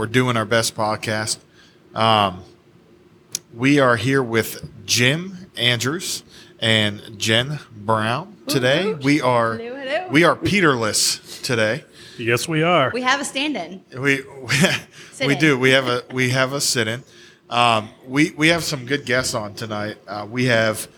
[0.00, 1.36] We're doing our best podcast.
[1.94, 2.42] Um,
[3.52, 6.22] we are here with Jim Andrews
[6.58, 8.94] and Jen Brown today.
[8.94, 10.08] We are Hello, hello.
[10.08, 11.84] we are Peterless today.
[12.16, 12.90] Yes, we are.
[12.94, 13.84] We have a stand-in.
[13.92, 14.56] We we,
[15.26, 15.58] we do.
[15.58, 17.04] We have a we have a sit-in.
[17.50, 19.98] Um, we we have some good guests on tonight.
[20.08, 20.88] Uh, we have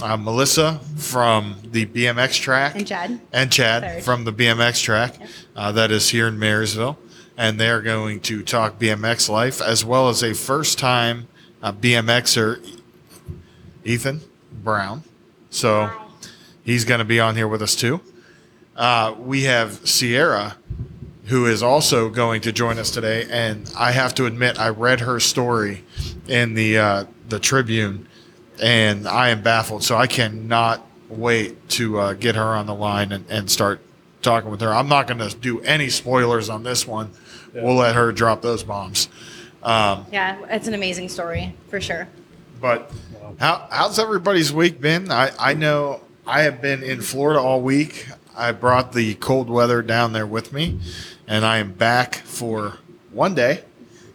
[0.00, 3.20] uh, Melissa from the BMX track And Chad.
[3.32, 4.04] and Chad Third.
[4.04, 5.16] from the BMX track
[5.56, 6.96] uh, that is here in Marysville,
[7.42, 11.26] and they're going to talk BMX life as well as a first-time
[11.60, 12.80] uh, BMXer,
[13.82, 14.20] Ethan
[14.62, 15.02] Brown.
[15.50, 15.90] So
[16.62, 18.00] he's going to be on here with us too.
[18.76, 20.56] Uh, we have Sierra,
[21.24, 25.00] who is also going to join us today, and I have to admit, I read
[25.00, 25.82] her story
[26.28, 28.06] in the uh, the Tribune,
[28.62, 29.82] and I am baffled.
[29.82, 33.80] So I cannot wait to uh, get her on the line and, and start
[34.22, 34.72] talking with her.
[34.72, 37.10] I'm not going to do any spoilers on this one.
[37.54, 39.08] We'll let her drop those bombs.
[39.62, 42.08] Um, Yeah, it's an amazing story for sure.
[42.60, 42.90] but
[43.38, 45.10] how, how's everybody's week been?
[45.10, 48.06] I, I know I have been in Florida all week.
[48.36, 50.78] I brought the cold weather down there with me,
[51.26, 52.78] and I am back for
[53.10, 53.62] one day,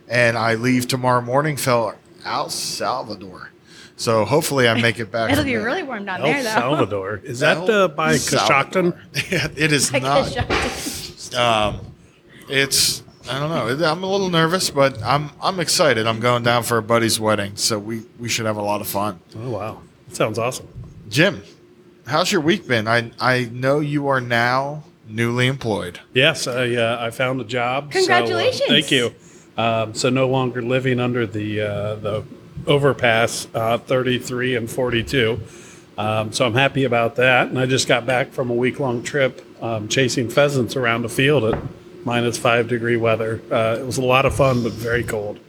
[0.07, 3.51] and I leave tomorrow morning for El Salvador.
[3.95, 5.31] So hopefully I make it back.
[5.33, 5.63] It'll be there.
[5.65, 6.49] really warm down El there, though.
[6.49, 7.21] El Salvador.
[7.23, 8.93] Is that uh, by Salvador.
[9.13, 9.53] Coshocton?
[9.57, 11.35] It is I not.
[11.35, 11.79] Um,
[12.49, 13.89] it's I don't know.
[13.91, 16.07] I'm a little nervous, but I'm I'm excited.
[16.07, 18.87] I'm going down for a buddy's wedding, so we we should have a lot of
[18.87, 19.19] fun.
[19.37, 19.81] Oh, wow.
[20.07, 20.67] That sounds awesome.
[21.09, 21.43] Jim,
[22.05, 22.87] how's your week been?
[22.87, 25.99] I I know you are now newly employed.
[26.13, 27.85] Yes, I, uh, I found a job.
[27.93, 28.67] so, uh, Congratulations.
[28.67, 29.13] thank you.
[29.57, 32.23] Um, so no longer living under the uh, the
[32.65, 35.39] overpass uh, 33 and 42.
[35.97, 37.47] Um, so I'm happy about that.
[37.47, 41.09] And I just got back from a week long trip um, chasing pheasants around a
[41.09, 41.59] field at
[42.07, 43.41] minus five degree weather.
[43.51, 45.39] Uh, it was a lot of fun, but very cold.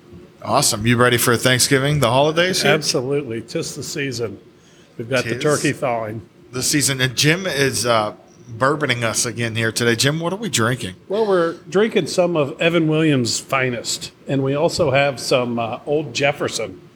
[0.42, 0.86] Awesome.
[0.86, 2.72] You ready for Thanksgiving, the holidays here?
[2.72, 4.38] Absolutely, tis the season.
[4.98, 6.28] We've got the turkey thawing.
[6.50, 7.00] The season.
[7.00, 8.14] And Jim is uh,
[8.50, 9.94] bourboning us again here today.
[9.94, 10.96] Jim, what are we drinking?
[11.08, 16.12] Well, we're drinking some of Evan Williams' finest, and we also have some uh, Old
[16.12, 16.87] Jefferson.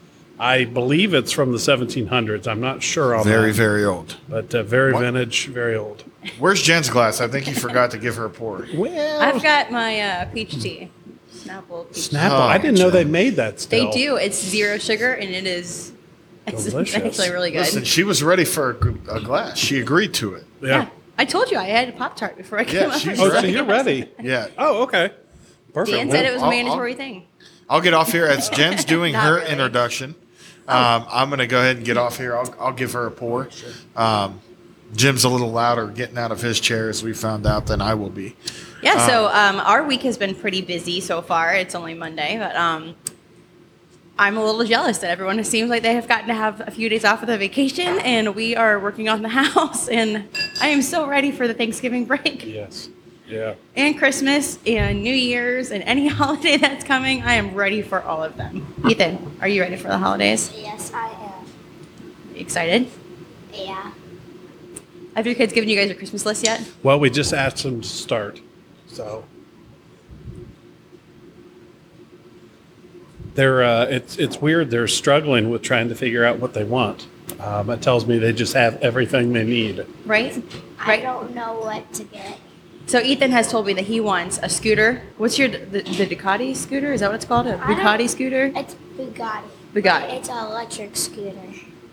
[0.43, 2.47] I believe it's from the 1700s.
[2.47, 4.17] I'm not sure on Very, that, very old.
[4.27, 5.01] but uh, very What?
[5.01, 6.03] vintage, very old.
[6.37, 7.21] Where's Jen's glass?
[7.21, 8.67] I think you forgot to give her a pour.
[8.75, 10.89] Well, I've got my uh, peach tea.
[11.33, 12.09] Snapple peach.
[12.09, 12.15] tea.
[12.17, 12.31] Snapple.
[12.31, 13.59] Oh, I didn't know they made that.
[13.69, 14.17] They do.
[14.17, 15.93] It's zero sugar and it is
[16.47, 16.95] it's Delicious.
[16.95, 17.59] actually really good.
[17.59, 19.57] Listen, she was ready for a, a glass.
[19.57, 20.43] She agreed to it.
[20.61, 20.67] Yeah.
[20.69, 20.89] yeah.
[21.17, 22.99] I told you I had a Pop Tart before I came Yeah, up.
[22.99, 24.09] she's Oh, so you're ready?
[24.21, 24.47] Yeah.
[24.57, 25.11] Oh, okay.
[25.73, 25.95] Perfect.
[25.97, 27.27] Dan said it was a I'll- mandatory thing.
[27.69, 29.49] I'll get off here as Jen's doing her really.
[29.51, 30.15] introduction.
[30.67, 32.37] Um, I'm going to go ahead and get off here.
[32.37, 33.49] I'll, I'll give her a pour.
[33.95, 34.39] Um,
[34.95, 37.95] Jim's a little louder getting out of his chair as we found out than I
[37.95, 38.35] will be.
[38.81, 41.55] Yeah, so um, our week has been pretty busy so far.
[41.55, 42.95] It's only Monday, but um,
[44.19, 46.89] I'm a little jealous that everyone seems like they have gotten to have a few
[46.89, 49.87] days off of the vacation, and we are working on the house.
[49.87, 50.27] And
[50.61, 52.89] I am so ready for the Thanksgiving break Yes.
[53.27, 53.55] Yeah.
[53.75, 57.21] and Christmas and New Year's and any holiday that's coming.
[57.23, 58.73] I am ready for all of them.
[58.89, 60.51] Ethan, are you ready for the holidays?
[60.57, 61.45] Yes, I am.
[62.35, 62.89] You excited?
[63.53, 63.91] Yeah.
[65.15, 66.61] Have your kids given you guys your Christmas list yet?
[66.81, 68.41] Well, we just asked them to start,
[68.87, 69.23] so
[73.35, 74.69] they're uh, it's it's weird.
[74.71, 77.07] They're struggling with trying to figure out what they want.
[77.39, 79.85] Um, it tells me they just have everything they need.
[80.05, 80.41] Right?
[80.79, 81.01] I Right.
[81.03, 82.39] don't know what to get.
[82.93, 85.01] So Ethan has told me that he wants a scooter.
[85.17, 86.93] What's your the, the Ducati scooter?
[86.93, 87.47] Is that what it's called?
[87.47, 88.51] A don't- Ducati scooter?
[88.55, 89.41] It's Bugatti.
[89.73, 90.13] Bugatti.
[90.13, 91.41] It's an electric scooter.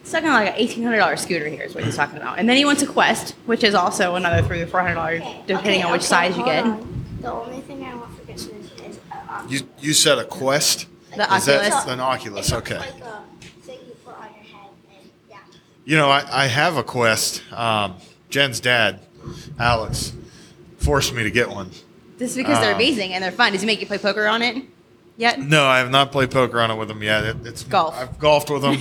[0.03, 2.39] It's talking like an eighteen hundred dollar scooter here is what he's talking about.
[2.39, 5.23] And then he wants a Quest, which is also another three or four hundred dollars
[5.23, 6.65] Okay, depending okay, on which okay, size you get.
[6.67, 7.05] on.
[7.23, 9.53] The only thing I want for Christmas is a Oculus.
[9.53, 10.87] You you said a Quest?
[11.17, 12.49] The Is that an Oculus?
[12.49, 12.77] It's Okay.
[12.77, 13.23] like a
[13.63, 15.39] thing you put on your head, and yeah.
[15.87, 17.43] You know, I, I have a Quest.
[17.55, 17.95] Um,
[18.29, 19.01] Jen's dad,
[19.59, 20.13] Alex,
[20.81, 21.71] forced me to get one.
[22.19, 23.53] This is because they're Um, amazing and they're fun.
[23.53, 24.65] Does he make you play poker on it
[25.17, 25.41] yet?
[25.41, 27.25] No, I have not played poker on it with them yet.
[27.25, 27.97] It, it's Golf.
[27.99, 28.77] I've golfed with them.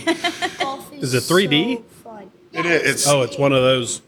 [0.59, 1.77] Golf Is it 3D?
[1.77, 2.31] So fun.
[2.51, 2.81] it is.
[2.91, 4.01] It's, Oh, it's one of those.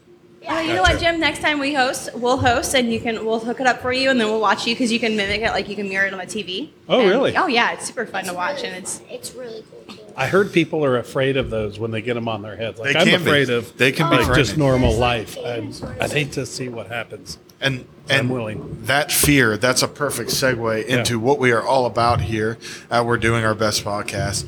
[0.48, 1.20] Oh, you know what, Jim?
[1.20, 4.10] Next time we host, we'll host and you can we'll hook it up for you
[4.10, 6.12] and then we'll watch you because you can mimic it like you can mirror it
[6.12, 6.70] on the TV.
[6.88, 7.36] Oh, And- really?
[7.36, 9.06] Oh yeah, it's super fun It's to watch really and it's fun.
[9.10, 10.02] it's really cool too.
[10.16, 12.78] I heard people are afraid of those when they get them on their heads.
[12.78, 13.30] Like They I'm can be.
[13.30, 13.76] afraid of.
[13.78, 14.58] They can be like just frightening.
[14.58, 15.36] normal life.
[15.36, 17.38] games And I'd hate to see what happens.
[17.60, 18.78] and I'm and willing.
[18.86, 19.56] that fear.
[19.56, 22.58] That's a perfect segue into what we are all about here.
[22.90, 24.44] Uh, we're doing our best podcast.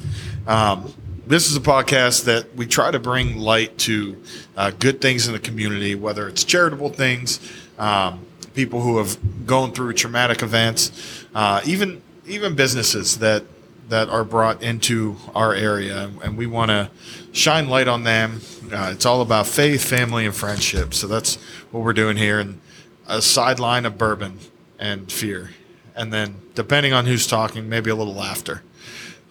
[0.47, 0.93] Um,
[1.27, 4.23] this is a podcast that we try to bring light to
[4.57, 7.41] uh, good things in the community, whether it's charitable things,
[7.79, 8.25] um,
[8.55, 13.45] people who have gone through traumatic events, uh, even even businesses that
[13.89, 16.91] that are brought into our area, and we want to
[17.33, 18.41] shine light on them.
[18.73, 20.95] Uh, it's all about faith, family, and friendship.
[20.95, 21.37] So that's
[21.71, 22.61] what we're doing here, and
[23.07, 24.39] a sideline of bourbon
[24.79, 25.51] and fear,
[25.95, 28.63] and then depending on who's talking, maybe a little laughter.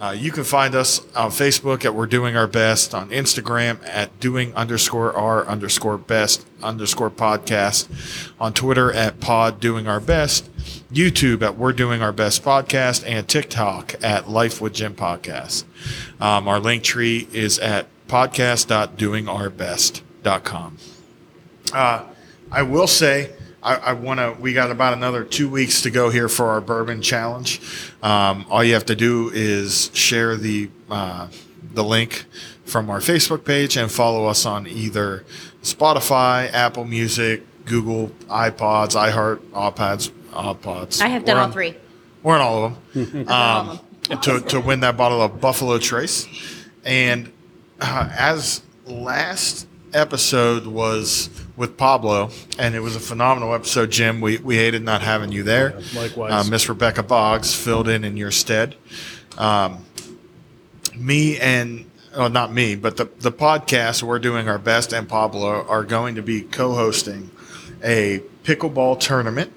[0.04, 4.20] Uh, you can find us on Facebook at We're Doing Our Best, on Instagram at
[4.20, 7.88] Doing underscore Our underscore Best underscore Podcast,
[8.38, 10.54] on Twitter at Pod Doing Our Best,
[10.92, 15.64] YouTube at We're Doing Our Best Podcast, and TikTok at Life with Jim Podcast.
[16.20, 20.78] Um, our link tree is at podcast.doingourbest.com.
[21.72, 22.04] Uh,
[22.52, 23.32] I will say,
[23.64, 24.36] I, I want to.
[24.42, 27.62] We got about another two weeks to go here for our bourbon challenge.
[28.02, 31.30] Um, all you have to do is share the uh,
[31.74, 32.26] the link
[32.66, 35.24] from our Facebook page and follow us on either
[35.62, 41.02] Spotify, Apple Music, Google, iPods, iHeart, iPads, iPods.
[41.02, 41.76] I have done We're all on- three.
[42.22, 43.26] We're on all of them.
[43.30, 43.70] all
[44.10, 46.28] Um, to, to win that bottle of Buffalo Trace.
[46.84, 47.32] And
[47.80, 54.22] uh, as last episode was with Pablo, and it was a phenomenal episode, Jim.
[54.22, 55.80] We, we hated not having you there.
[55.80, 56.32] Yeah, likewise.
[56.32, 58.76] Uh, Miss Rebecca Boggs filled in in your stead.
[59.38, 59.86] Um,
[60.96, 65.66] me and well, not me, but the the podcast we're doing our best and Pablo
[65.68, 67.32] are going to be co-hosting
[67.84, 69.54] a pickleball tournament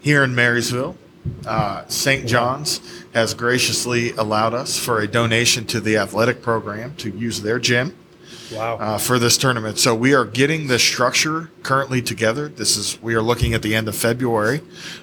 [0.00, 0.96] here in Marysville.
[1.44, 2.26] Uh, St.
[2.26, 2.80] John's
[3.12, 7.96] has graciously allowed us for a donation to the athletic program to use their gym
[8.52, 8.76] Wow.
[8.76, 9.78] uh, for this tournament.
[9.78, 12.48] So we are getting the structure currently together.
[12.48, 14.60] This is we are looking at the end of February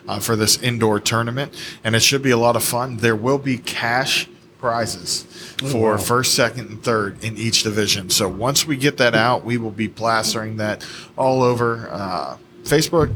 [0.07, 1.53] uh, for this indoor tournament,
[1.83, 2.97] and it should be a lot of fun.
[2.97, 4.29] There will be cash
[4.59, 5.23] prizes
[5.69, 5.97] for wow.
[5.97, 8.09] first, second, and third in each division.
[8.09, 10.87] So once we get that out, we will be plastering that
[11.17, 13.13] all over uh, Facebook.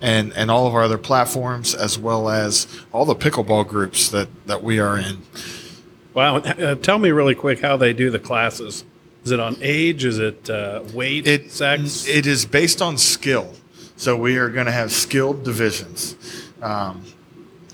[0.00, 4.28] And, and all of our other platforms, as well as all the pickleball groups that,
[4.46, 5.22] that we are in.
[6.12, 6.36] wow.
[6.36, 8.84] Uh, tell me really quick how they do the classes.
[9.24, 10.04] Is it on age?
[10.04, 11.26] Is it uh, weight?
[11.26, 12.06] It sex?
[12.06, 13.52] It is based on skill.
[13.96, 16.16] So we are going to have skilled divisions.
[16.60, 17.04] Um,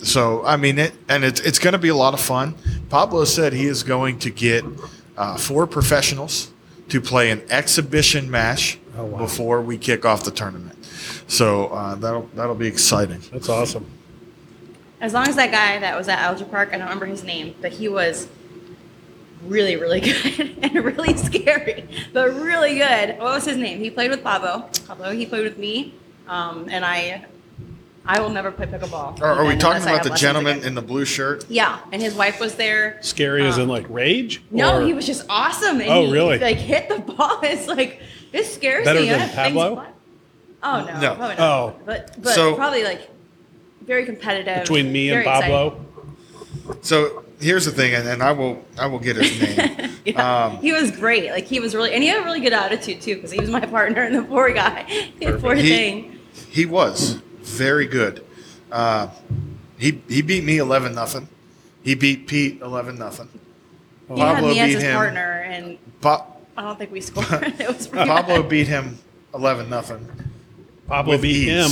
[0.02, 2.54] so I mean it, and it's it's going to be a lot of fun.
[2.88, 4.64] Pablo said he is going to get
[5.16, 6.50] uh, four professionals
[6.88, 9.18] to play an exhibition match Oh, wow.
[9.18, 10.76] before we kick off the tournament.
[11.28, 13.22] So uh, that'll that'll be exciting.
[13.32, 13.86] That's awesome.
[15.00, 17.54] As long as that guy that was at Eljer Park, I don't remember his name,
[17.60, 18.28] but he was
[19.46, 23.10] really, really good and really scary, but really good.
[23.18, 23.78] What was his name?
[23.80, 24.68] He played with Pablo.
[24.86, 25.12] Pablo.
[25.12, 25.94] He played with me,
[26.28, 27.24] um, and I.
[28.02, 29.20] I will never play pickleball.
[29.20, 30.68] Are, are we talking about the gentleman again.
[30.68, 31.44] in the blue shirt?
[31.50, 32.98] Yeah, and his wife was there.
[33.02, 34.42] Scary as Um, in like rage?
[34.50, 35.80] No, Or- he was just awesome.
[35.82, 36.38] And Oh, he, really?
[36.38, 37.40] Like hit the ball.
[37.42, 38.00] It's like
[38.32, 39.12] this scares Better me.
[39.12, 39.84] I than Pablo?
[40.62, 41.14] Oh no, No.
[41.14, 41.40] probably not.
[41.40, 41.76] Oh.
[41.84, 43.10] but but So- probably like
[43.82, 44.62] very competitive.
[44.62, 45.50] between me and very exciting.
[45.50, 46.78] Pablo.
[46.80, 49.76] So here's the thing, and, and I will I will get his name.
[50.02, 51.30] Yeah, Um, he was great.
[51.30, 53.50] Like he was really, and he had a really good attitude too, because he was
[53.50, 54.86] my partner and the poor guy.
[55.40, 56.18] poor He- thing.
[56.48, 58.24] He was very good.
[58.72, 59.08] Uh,
[59.78, 61.28] he he beat me eleven nothing.
[61.84, 63.28] He beat Pete eleven nothing.
[64.14, 64.96] He had Pablo me as beat his him.
[64.96, 67.28] partner, and Pa- I don't think we scored.
[67.60, 68.48] it was Pablo bad.
[68.48, 68.98] beat him
[69.34, 70.08] eleven nothing.
[70.88, 71.70] Pablo with beat him.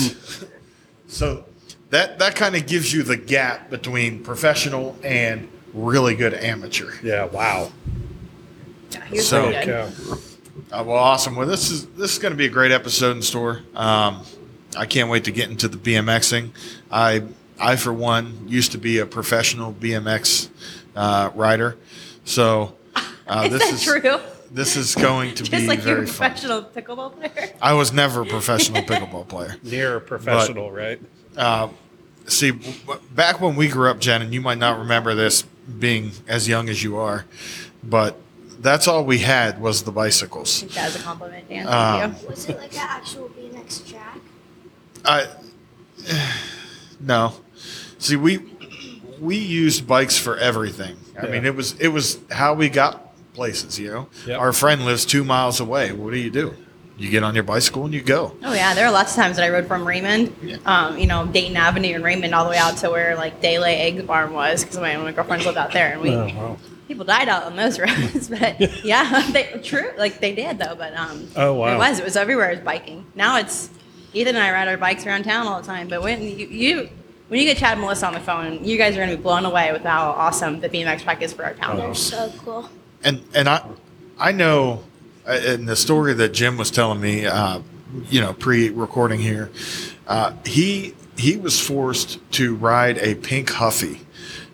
[1.09, 1.45] So
[1.91, 6.93] that that kind of gives you the gap between professional and really good amateur.
[7.03, 7.71] Yeah, wow.
[8.91, 9.93] Yeah, he was So- pretty good.
[10.11, 10.23] Okay.
[10.71, 11.35] Uh, well, awesome.
[11.37, 13.61] Well, this is this is going to be a great episode in store.
[13.75, 14.23] Um,
[14.77, 16.51] I can't wait to get into the BMXing.
[16.91, 17.23] I
[17.59, 20.49] I for one used to be a professional BMX
[20.95, 21.77] uh, rider,
[22.25, 22.75] so
[23.27, 24.21] uh, Is this that is true?
[24.51, 26.31] this is going to Just be like you're very a fun.
[26.31, 27.51] professional pickleball player.
[27.63, 29.57] I was never a professional pickleball player.
[29.63, 31.01] Near professional, right?
[31.37, 31.69] Uh,
[32.27, 35.45] see, w- w- back when we grew up, Jen, and you might not remember this
[35.79, 37.25] being as young as you are,
[37.83, 38.17] but
[38.61, 40.61] that's all we had was the bicycles.
[40.63, 41.67] Take that as a compliment, Dan.
[41.69, 42.29] Um, Thank you.
[42.29, 44.19] Was it like an actual BMX track?
[45.05, 45.27] I
[47.01, 47.35] no.
[47.99, 48.41] See, we
[49.21, 50.97] we used bikes for everything.
[51.21, 53.79] I mean, it was it was how we got places.
[53.79, 54.41] You know, Yep.
[54.41, 55.93] our friend lives two miles away.
[55.93, 56.55] What do you do?
[56.99, 58.35] You get on your bicycle and you go.
[58.43, 61.27] Oh yeah, there are lots of times that I rode from Raymond, um, you know,
[61.27, 64.65] Dayton Avenue and Raymond all the way out to where like Daylay Egg Farm was
[64.65, 66.57] because my, my girlfriends lived out there, and we Oh, wow.
[66.89, 68.29] people died out on those roads.
[68.29, 70.75] But yeah, they, true, like they did though.
[70.75, 71.75] But um, Oh, wow.
[71.75, 72.51] it was it was everywhere.
[72.51, 73.07] It was biking.
[73.15, 73.71] Now it's
[74.13, 75.87] Ethan and I ride our bikes around town all the time.
[75.87, 76.89] But when you, you
[77.29, 79.45] when you get Chad and Melissa on the phone, you guys are gonna be blown
[79.45, 81.77] away with how awesome the BMX track is for our town.
[81.77, 82.69] They're so cool.
[83.05, 83.65] and and I
[84.19, 84.83] I know
[85.29, 87.61] in the story that Jim was telling me, uh,
[88.09, 89.51] you know, pre-recording here,
[90.07, 94.01] uh, he he was forced to ride a pink Huffy.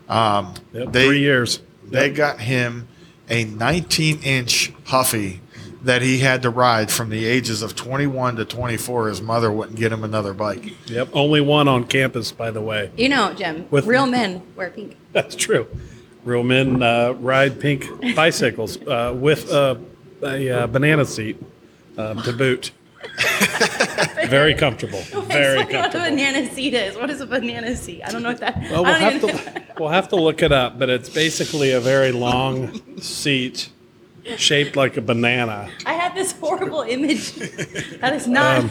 [0.08, 1.60] Um, Yep, they, three years.
[1.84, 2.88] They got him
[3.28, 5.40] a 19 inch Huffy
[5.82, 9.08] that he had to ride from the ages of 21 to 24.
[9.08, 10.72] His mother wouldn't get him another bike.
[10.88, 11.10] Yep.
[11.12, 12.90] Only one on campus, by the way.
[12.96, 14.96] You know, Jim, With- real men wear pink.
[15.12, 15.66] That's true.
[16.24, 19.76] Real men uh, ride pink bicycles uh, with uh,
[20.24, 21.36] a uh, banana seat
[21.98, 22.72] um, to boot.
[24.28, 25.00] Very comfortable.
[25.28, 26.04] Very Explain what a comfortable.
[26.10, 26.96] banana seat is.
[26.96, 28.02] What is a banana seat?
[28.04, 28.56] I don't know what that.
[28.70, 31.72] Well, we'll don't have even- to we'll have to look it up, but it's basically
[31.72, 33.68] a very long seat
[34.36, 35.68] shaped like a banana.
[35.84, 37.32] I have this horrible image.
[38.00, 38.64] That is not.
[38.64, 38.70] Um,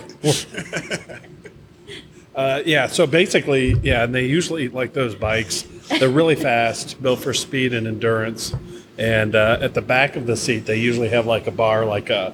[2.36, 5.62] Uh, yeah, so basically, yeah, and they usually like those bikes.
[6.00, 8.56] They're really fast, built for speed and endurance.
[8.98, 12.10] And uh, at the back of the seat, they usually have like a bar, like
[12.10, 12.34] a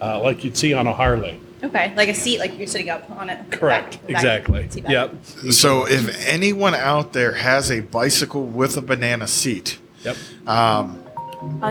[0.00, 1.40] uh, like you'd see on a Harley.
[1.64, 3.50] okay, like a seat, like you're sitting up on it.
[3.50, 3.92] Correct.
[3.92, 4.68] Back- back- exactly.
[4.70, 4.92] seat back.
[4.92, 5.24] Yep.
[5.52, 10.16] So if anyone out there has a bicycle with a banana seat, Yep.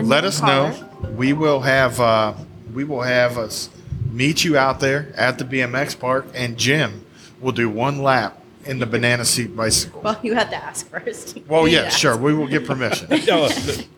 [0.02, 0.74] let us know.
[1.16, 2.34] We will have uh,
[2.74, 3.70] we will have us
[4.10, 7.04] meet you out there at the BMX park, and Jim
[7.40, 10.00] will do one lap in the banana seat bicycle.
[10.02, 11.38] Well, you had to ask first.
[11.48, 12.16] Well, You yeah, sure.
[12.16, 13.08] We will get permission.
[13.30, 13.48] Oh,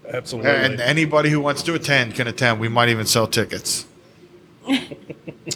[0.09, 0.51] absolutely.
[0.51, 2.61] and anybody who wants to attend can attend.
[2.61, 3.87] We might even sell tickets.
[4.67, 4.77] All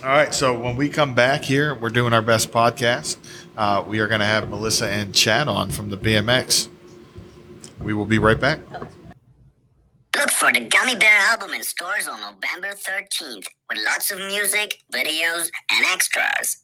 [0.02, 0.32] right.
[0.34, 3.16] So when we come back here, we're doing our best podcast.
[3.56, 6.68] Uh, we are going to have Melissa and Chad on from the BMX.
[7.80, 8.60] We will be right back.
[10.16, 14.78] Look for the Gummy Bear album in stores on November 13th with lots of music,
[14.92, 16.58] videos, and extras.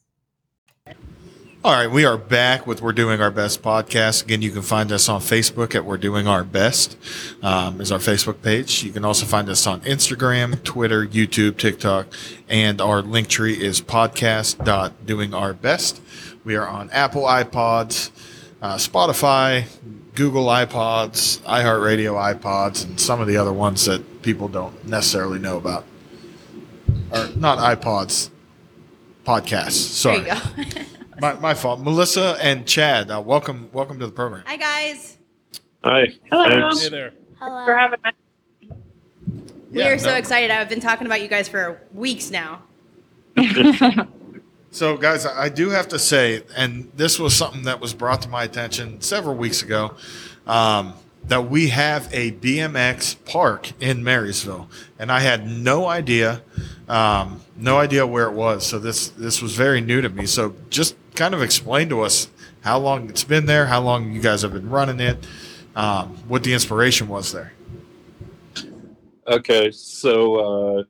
[1.64, 4.22] All right, we are back with We're Doing Our Best podcast.
[4.22, 6.96] Again, you can find us on Facebook at We're Doing Our Best,
[7.42, 8.84] um, is our Facebook page.
[8.84, 12.06] You can also find us on Instagram, Twitter, YouTube, TikTok,
[12.48, 16.00] and our link tree is podcast.doingourbest.
[16.44, 18.12] We are on Apple iPods,
[18.62, 19.64] uh, Spotify,
[20.14, 25.56] Google iPods, iHeartRadio iPods, and some of the other ones that people don't necessarily know
[25.56, 25.84] about.
[27.10, 28.30] Or not iPods,
[29.26, 30.04] podcasts.
[30.04, 30.86] There Sorry.
[31.22, 31.34] you go.
[31.34, 31.80] My, my fault.
[31.80, 34.44] Melissa and Chad, uh, welcome welcome to the program.
[34.46, 35.18] Hi guys.
[35.84, 36.08] Hi.
[36.30, 36.48] Hello.
[36.48, 36.82] Thanks.
[36.82, 37.12] hey there.
[37.38, 37.64] Hello.
[37.64, 38.10] for having me.
[39.70, 40.16] we Yeah, are so no.
[40.16, 40.50] excited.
[40.50, 42.62] I've been talking about you guys for weeks now.
[44.70, 48.20] So, guys, I I do have to say, and this was something that was brought
[48.22, 49.94] to my attention several weeks ago,
[50.46, 50.92] um,
[51.26, 56.42] that we have a BMX park in Marysville, and I had no idea,
[56.86, 58.66] um, no idea where it was.
[58.66, 60.26] So this this was very new to me.
[60.26, 62.28] So just kind of explain to us
[62.60, 65.26] how long it's been there, how long you guys have been running it,
[65.74, 67.52] um, what the inspiration was there.
[69.26, 70.82] Okay, so uh,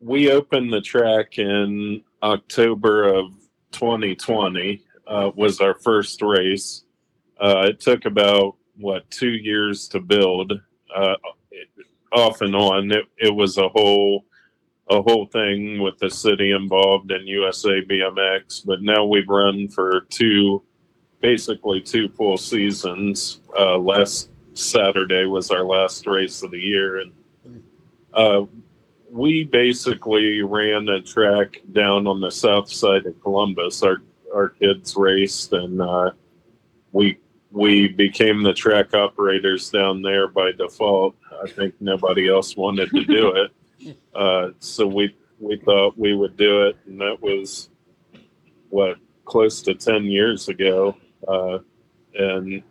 [0.00, 3.32] we opened the track in October of
[3.70, 4.82] 2020.
[5.06, 6.84] Uh, was our first race.
[7.40, 10.52] Uh, it took about what two years to build.
[10.94, 11.14] Uh,
[12.12, 14.24] off and on, it, it was a whole
[14.90, 18.64] a whole thing with the city involved in USA BMX.
[18.64, 20.62] But now we've run for two,
[21.20, 23.40] basically two full seasons.
[23.58, 27.12] Uh, last Saturday was our last race of the year, and
[28.12, 28.42] uh,
[29.10, 33.82] we basically ran a track down on the south side of Columbus.
[33.82, 34.02] Our
[34.34, 36.10] our kids raced, and uh,
[36.92, 37.18] we
[37.50, 41.14] we became the track operators down there by default.
[41.42, 43.52] I think nobody else wanted to do it,
[44.14, 47.70] uh, so we we thought we would do it, and that was
[48.70, 50.96] what close to ten years ago,
[51.28, 51.58] uh,
[52.14, 52.62] and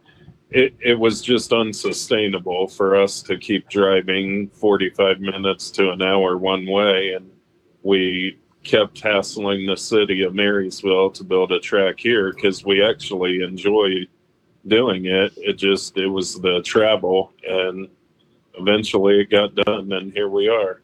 [0.52, 6.38] it, it was just unsustainable for us to keep driving 45 minutes to an hour
[6.38, 7.32] one way and
[7.84, 13.42] we kept hassling the city of marysville to build a track here because we actually
[13.42, 14.06] enjoy
[14.68, 15.34] doing it.
[15.38, 17.88] It just it was the travel and
[18.56, 20.82] eventually it got done and here we are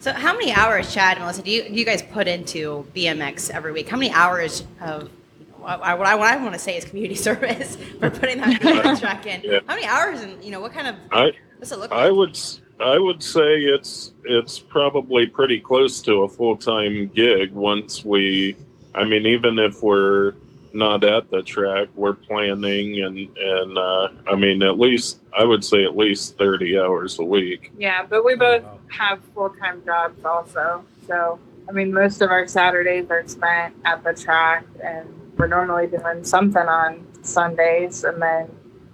[0.00, 3.50] So, how many hours, Chad and Melissa, do you, do you guys put into BMX
[3.50, 3.88] every week?
[3.88, 5.10] How many hours of
[5.58, 8.60] what I, what I, what I want to say is community service for putting that
[8.62, 9.42] BMX track in?
[9.42, 9.58] Yeah.
[9.66, 12.00] How many hours, and you know, what kind of i what's it look like?
[12.00, 12.38] I would
[12.80, 18.56] I would say it's it's probably pretty close to a full time gig once we
[18.94, 20.34] I mean even if we're
[20.72, 25.64] not at the track we're planning and and uh, I mean at least I would
[25.64, 27.72] say at least thirty hours a week.
[27.78, 30.84] Yeah, but we both have full time jobs also.
[31.06, 35.86] So, I mean, most of our Saturdays are spent at the track, and we're normally
[35.86, 38.50] doing something on Sundays, and then,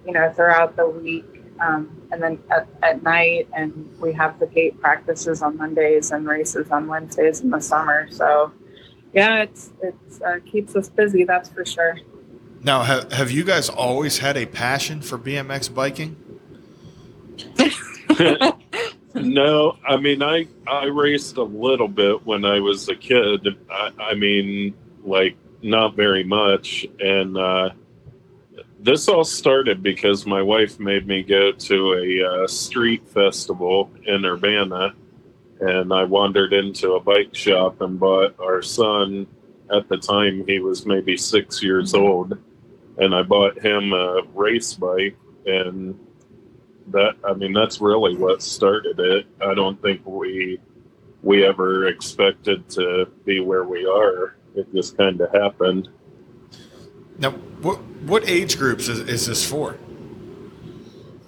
[0.06, 1.24] you know, throughout the week,
[1.60, 6.26] um, and then at, at night, and we have the gate practices on Mondays and
[6.26, 8.08] races on Wednesdays in the summer.
[8.10, 8.52] So,
[9.14, 11.24] yeah, it's it's uh, keeps us busy.
[11.24, 11.98] That's for sure.
[12.62, 16.16] Now, have, have you guys always had a passion for BMX biking?
[19.14, 23.46] no, I mean I I raced a little bit when I was a kid.
[23.70, 27.70] I, I mean, like not very much, and uh,
[28.80, 34.24] this all started because my wife made me go to a uh, street festival in
[34.24, 34.94] Urbana,
[35.60, 39.26] and I wandered into a bike shop and bought our son.
[39.74, 42.36] At the time, he was maybe six years old,
[42.98, 45.98] and I bought him a race bike and
[46.88, 49.26] that I mean that's really what started it.
[49.40, 50.60] I don't think we
[51.22, 54.36] we ever expected to be where we are.
[54.54, 55.88] It just kind of happened.
[57.18, 57.30] Now,
[57.62, 59.78] what what age groups is, is this for?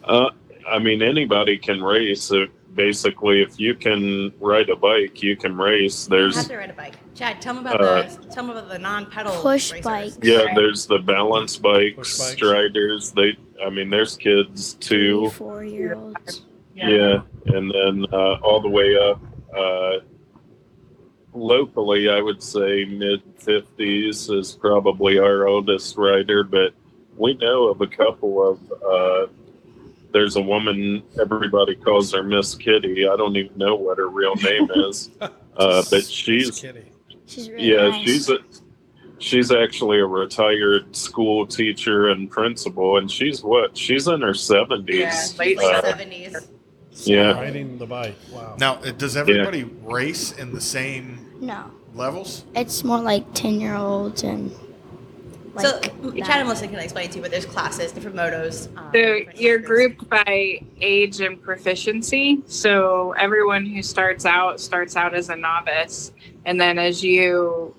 [0.05, 0.31] Uh,
[0.69, 2.31] I mean anybody can race.
[2.31, 6.07] It, basically, if you can ride a bike, you can race.
[6.07, 6.95] I There's have to ride a bike.
[7.15, 9.85] Chad, tell me about Uh, the tell me about the non-pedal Push racers.
[9.85, 10.19] bikes.
[10.23, 12.33] yeah, there's the balance bikes, bikes.
[12.33, 13.11] striders.
[13.13, 15.31] They, I mean, there's kids too.
[15.31, 16.45] Four year olds.
[16.75, 19.21] Yeah, and then uh, all the way up
[19.57, 20.01] uh,
[21.33, 26.75] locally, I would say mid fifties is probably our oldest rider, but
[27.17, 28.61] we know of a couple of.
[30.07, 33.07] Uh, there's a woman everybody calls her Miss Kitty.
[33.09, 35.31] I don't even know what her real name is, uh,
[35.91, 36.91] but she's kidding.
[37.27, 38.05] She's really yeah, nice.
[38.05, 38.39] she's a
[39.19, 43.77] she's actually a retired school teacher and principal, and she's what?
[43.77, 45.39] She's in her Yeah, seventies.
[45.39, 46.49] late Late Uh, seventies.
[47.05, 47.33] yeah.
[47.33, 48.15] Riding the bike.
[48.33, 48.57] Wow.
[48.59, 52.45] Now, uh, does everybody race in the same no, levels?
[52.55, 54.53] it's more like ten year olds and
[55.57, 56.17] like so that.
[56.27, 58.69] Chad and Melissa can explain to you, but there's classes, different motos.
[58.77, 59.67] Um, So different you're races.
[59.69, 62.43] grouped by age and proficiency.
[62.47, 66.13] So everyone who starts out starts out as a novice,
[66.45, 67.75] and then as you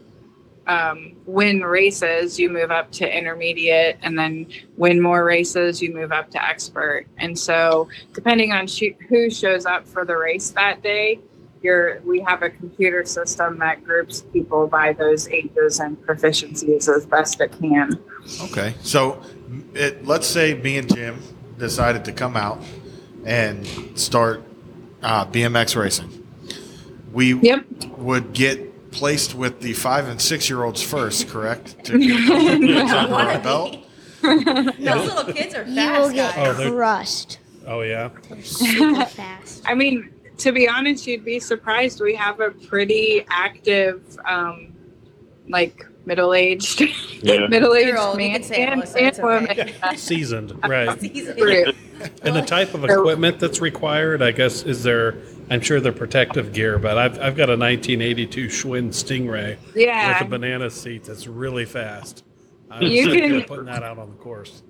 [0.67, 6.12] um, win races, you move up to intermediate, and then win more races, you move
[6.12, 7.06] up to expert.
[7.19, 11.19] And so, depending on sh- who shows up for the race that day,
[11.67, 17.06] you're, we have a computer system that groups people by those ages and proficiencies as
[17.06, 17.99] best it can.
[18.45, 19.21] Okay, so
[19.73, 21.21] it, let's say me and Jim
[21.58, 22.62] decided to come out
[23.25, 23.67] and
[23.99, 24.43] start
[25.03, 26.10] uh, BMX racing.
[27.12, 27.65] We Yep.
[27.97, 31.75] would get placed with the five and six year olds first, correct?
[31.86, 32.67] To get under
[33.12, 33.77] Wanna our belt.
[34.21, 35.69] Those little kids are fast.
[35.69, 36.60] you will get guys.
[36.60, 37.39] Oh, crushed.
[37.67, 38.10] Oh yeah.
[38.43, 39.62] Super fast.
[39.65, 42.02] I mean, to be honest, you'd be surprised.
[42.02, 44.73] We have a pretty active, um,
[45.50, 46.82] like middle-aged,
[47.23, 47.47] Yeah.
[47.50, 49.73] middle-aged You're old, you man can say it, and, and it's okay.
[49.84, 50.60] woman Seasoned.
[50.67, 51.00] Right.
[51.00, 51.38] Season.
[51.38, 51.76] group.
[52.21, 55.15] And the type of equipment that's required, I guess, is there?
[55.50, 60.19] I'm sure they're protective gear, but I've, I've got a 1982 Schwinn Stingray yeah.
[60.19, 62.23] with a banana seat that's really fast.
[62.69, 64.62] I'm You can- putting that out on the course.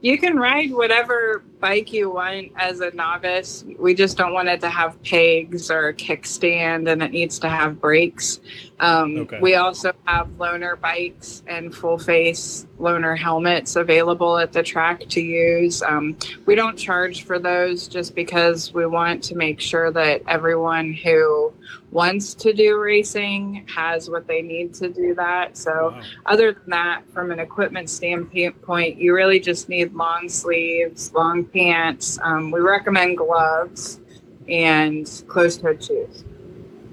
[0.00, 3.64] you can ride whatever bike you want as a novice.
[3.78, 7.48] We just don't want it to have pegs or a kickstand, and it needs to
[7.48, 8.40] have brakes.
[8.80, 9.40] Um, Okay.
[9.40, 15.20] We also have loaner bikes and full face loaner helmets available at the track to
[15.22, 15.82] use.
[15.82, 20.92] Um, we don't charge for those just because we want to make sure that everyone
[20.92, 21.54] who
[21.90, 25.56] wants to do racing has what they need to do that.
[25.56, 26.02] So, Wow.
[26.26, 32.18] other than that, from an equipment standpoint, you really just need long sleeves, long pants.
[32.22, 34.00] Um, we recommend gloves
[34.48, 36.24] and closed toed shoes.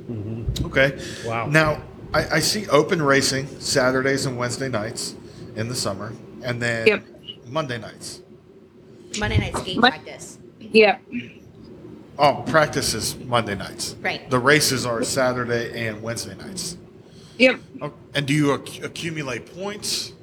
[0.09, 0.65] Mhm.
[0.65, 0.99] Okay.
[1.27, 1.47] Wow.
[1.47, 1.81] Now,
[2.13, 5.15] I, I see open racing Saturdays and Wednesday nights
[5.55, 6.13] in the summer,
[6.43, 7.03] and then Yep.
[7.47, 8.21] Monday nights.
[9.19, 10.39] Monday night skate Mon- practice.
[10.59, 11.01] Yep.
[12.17, 13.95] Oh, practice is Monday nights.
[14.01, 14.29] Right.
[14.29, 16.77] The races are Saturday and Wednesday nights.
[17.39, 17.59] Yep.
[17.81, 20.13] Oh, and do you acc- accumulate points?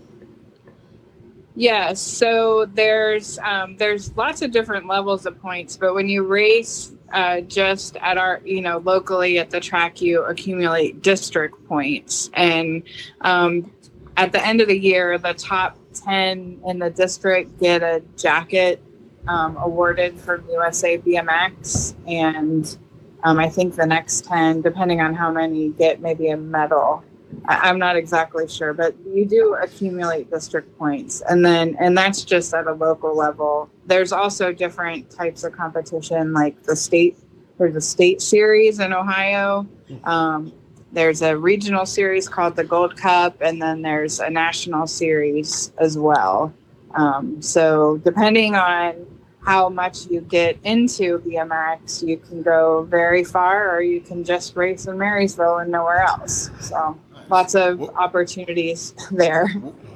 [1.56, 2.00] Yes.
[2.00, 7.40] So there's um, there's lots of different levels of points, but when you race uh,
[7.42, 12.82] just at our you know locally at the track, you accumulate district points, and
[13.22, 13.70] um,
[14.16, 18.80] at the end of the year, the top ten in the district get a jacket
[19.26, 22.78] um, awarded from USA BMX, and
[23.24, 27.02] um, I think the next ten, depending on how many, get maybe a medal.
[27.46, 32.52] I'm not exactly sure, but you do accumulate district points, and then and that's just
[32.54, 33.68] at a local level.
[33.86, 37.16] There's also different types of competition, like the state.
[37.58, 39.66] There's a state series in Ohio.
[40.04, 40.52] Um,
[40.92, 45.96] there's a regional series called the Gold Cup, and then there's a national series as
[45.98, 46.52] well.
[46.94, 49.06] Um, so depending on
[49.44, 54.56] how much you get into BMX, you can go very far, or you can just
[54.56, 56.50] race in Marysville and nowhere else.
[56.60, 56.98] So.
[57.30, 59.48] Lots of Wh- opportunities there.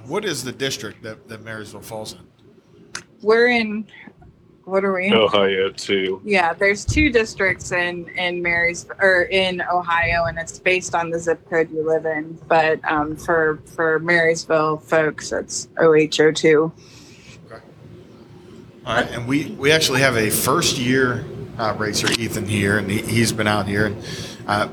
[0.07, 2.21] What is the district that, that Marysville falls in?
[3.23, 3.87] We're in,
[4.65, 5.15] what are we in?
[5.15, 6.21] Ohio too.
[6.25, 11.19] Yeah, there's two districts in in Marys or in Ohio, and it's based on the
[11.19, 12.39] zip code you live in.
[12.49, 16.73] But um, for for Marysville folks, it's OHO two.
[18.87, 21.25] All right, and we, we actually have a first year
[21.57, 23.87] uh, racer, Ethan, here, and he, he's been out here.
[23.87, 24.05] And
[24.47, 24.69] uh,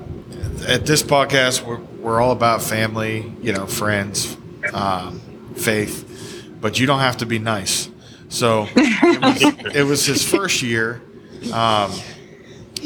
[0.67, 4.35] at this podcast, we're, we're all about family, you know, friends,
[4.73, 5.19] um,
[5.55, 7.89] faith, but you don't have to be nice.
[8.29, 9.41] So it was,
[9.75, 11.01] it was his first year.
[11.53, 11.91] Um,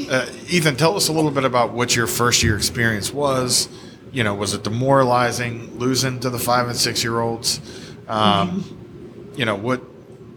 [0.10, 3.70] uh, Ethan, tell us a little bit about what your first year experience was.
[4.12, 7.60] You know, was it demoralizing, losing to the five and six year olds?
[8.08, 9.80] Um, you know, what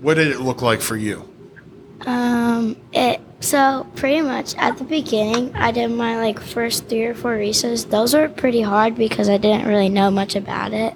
[0.00, 1.28] what did it look like for you?
[2.06, 7.14] Um, it so pretty much at the beginning, I did my like first three or
[7.14, 7.86] four races.
[7.86, 10.94] Those were pretty hard because I didn't really know much about it.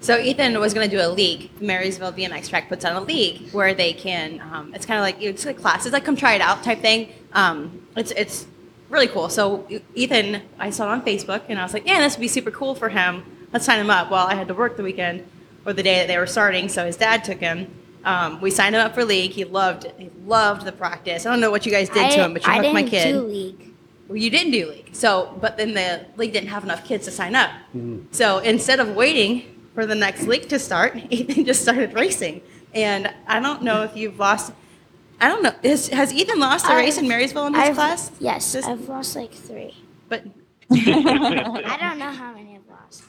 [0.00, 1.50] So Ethan was going to do a league.
[1.62, 4.38] Marysville BMX Track puts on a league where they can.
[4.52, 7.08] Um, it's kind of like it's like classes, like come try it out type thing.
[7.32, 8.46] Um, it's it's
[8.90, 9.30] really cool.
[9.30, 12.50] So Ethan, I saw on Facebook, and I was like, yeah, this would be super
[12.50, 13.24] cool for him.
[13.52, 14.10] Let's sign him up.
[14.10, 15.26] Well, I had to work the weekend
[15.64, 17.68] or the day that they were starting, so his dad took him.
[18.04, 19.30] Um, we signed him up for league.
[19.32, 21.24] He loved he loved the practice.
[21.26, 22.74] I don't know what you guys did I, to him, but you I hooked didn't
[22.74, 23.12] my kid.
[23.12, 23.70] do league.
[24.08, 24.90] Well, you didn't do league.
[24.94, 27.50] So, but then the league didn't have enough kids to sign up.
[28.10, 32.42] So instead of waiting for the next league to start, Ethan just started racing.
[32.74, 34.52] And I don't know if you've lost.
[35.20, 35.54] I don't know.
[35.62, 38.10] Is, has Ethan lost a race in Marysville in his I've- class?
[38.20, 39.74] Yes, Just- I've lost like three.
[40.08, 40.24] But
[40.70, 43.04] I don't know how many I've lost.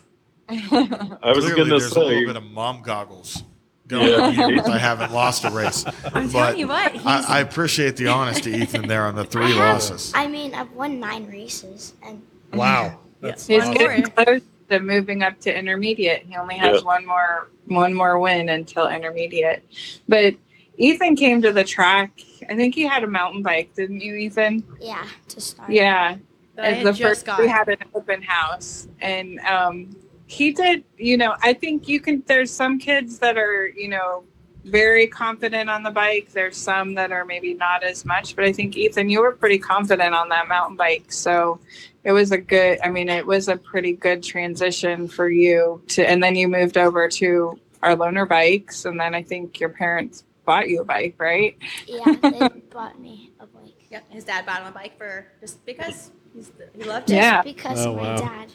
[0.48, 3.44] I was Clearly, gonna there's a little bit of mom goggles
[3.88, 4.22] going Yeah.
[4.22, 5.86] on here I haven't lost a race.
[6.14, 9.26] I'm but telling you what, I, I appreciate the honesty, Ethan, there on the I
[9.26, 10.12] three have- losses.
[10.16, 12.22] I mean, I've won nine races, and
[12.54, 13.00] Wow.
[13.22, 14.26] That's He's One getting more.
[14.26, 16.26] close to moving up to intermediate.
[16.28, 16.86] He only has Yeah.
[16.86, 19.64] one more one more win until intermediate.
[20.08, 20.36] But
[20.78, 22.12] Ethan came to the track.
[22.50, 24.64] I think he had a mountain bike, didn't you, Ethan?
[24.80, 25.72] yeah, to start.
[25.72, 26.18] Yeah.
[26.56, 27.40] that I As had the just first got.
[27.40, 29.96] we had an open house and um
[30.28, 34.24] he did you know i think you can there's some kids that are you know
[34.64, 38.52] very confident on the bike there's some that are maybe not as much but i
[38.52, 41.60] think ethan you were pretty confident on that mountain bike so
[42.04, 46.08] it was a good i mean it was a pretty good transition for you to
[46.10, 50.24] and then you moved over to our loaner bikes and then i think your parents
[50.46, 51.58] bought you a bike right
[51.88, 55.66] Yeah, they bought me a bike Yep, his dad bought him a bike for just
[55.66, 57.16] because he's, he loved it.
[57.16, 57.42] Yeah.
[57.44, 58.16] because Oh, my wow.
[58.18, 58.50] dad.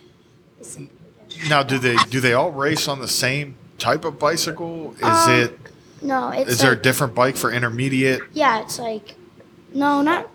[0.60, 0.78] Is
[1.48, 4.94] Now, do they do they all race on the same type of bicycle?
[4.94, 5.58] Is Um, it
[6.02, 8.20] no, it's is there a different bike for intermediate?
[8.32, 9.14] yeah, it's like
[9.72, 10.28] no, not.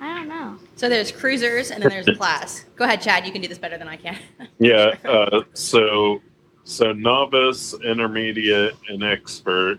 [0.00, 0.56] I don't know.
[0.76, 2.66] So there's cruisers and then there's a class.
[2.76, 3.24] Go ahead, Chad.
[3.24, 4.18] You can do this better than I can.
[4.58, 4.94] yeah.
[5.06, 6.20] Uh, so,
[6.64, 9.78] so novice, intermediate, and expert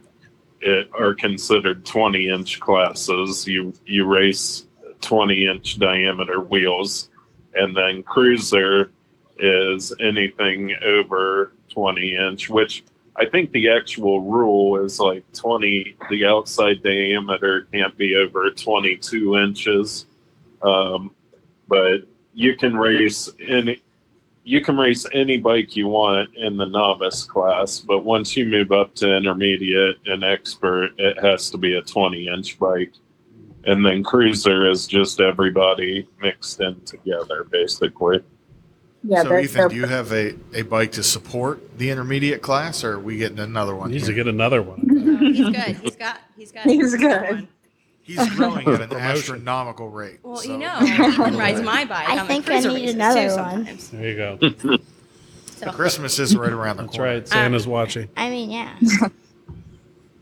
[0.62, 3.48] it, are considered 20 inch classes.
[3.48, 4.66] You you race
[5.02, 7.10] 20 inch diameter wheels,
[7.54, 8.92] and then cruiser
[9.40, 12.84] is anything over 20 inch, which
[13.16, 15.98] I think the actual rule is like 20.
[16.10, 20.06] The outside diameter can't be over 22 inches,
[20.62, 21.12] um,
[21.68, 22.02] but
[22.34, 23.82] you can race any
[24.44, 28.72] you can race any bike you want in the novice class, but once you move
[28.72, 32.94] up to intermediate and expert, it has to be a 20 inch bike.
[33.66, 38.24] And then cruiser is just everybody mixed in together, basically.
[39.04, 42.42] Yeah so, they're- Ethan, they're- do you have a, a bike to support the intermediate
[42.42, 43.92] class, or are we getting another one?
[43.92, 44.82] Needs to get another one.
[44.84, 45.78] No, he's good.
[45.78, 46.20] He's got.
[46.38, 46.64] He's got.
[46.66, 47.22] He's a good.
[47.22, 47.48] one.
[48.02, 50.20] He's growing at an astronomical rate.
[50.24, 52.08] Well, so- you know, Ethan rides my bike.
[52.10, 53.52] I on think the I cruiser need races another too one.
[53.66, 53.90] sometimes.
[53.92, 54.78] There you go.
[55.58, 57.16] So, Christmas is right around the corner.
[57.20, 57.44] That's corner.
[57.46, 57.46] right.
[57.46, 58.10] Santa's watching.
[58.16, 58.78] I mean, yeah.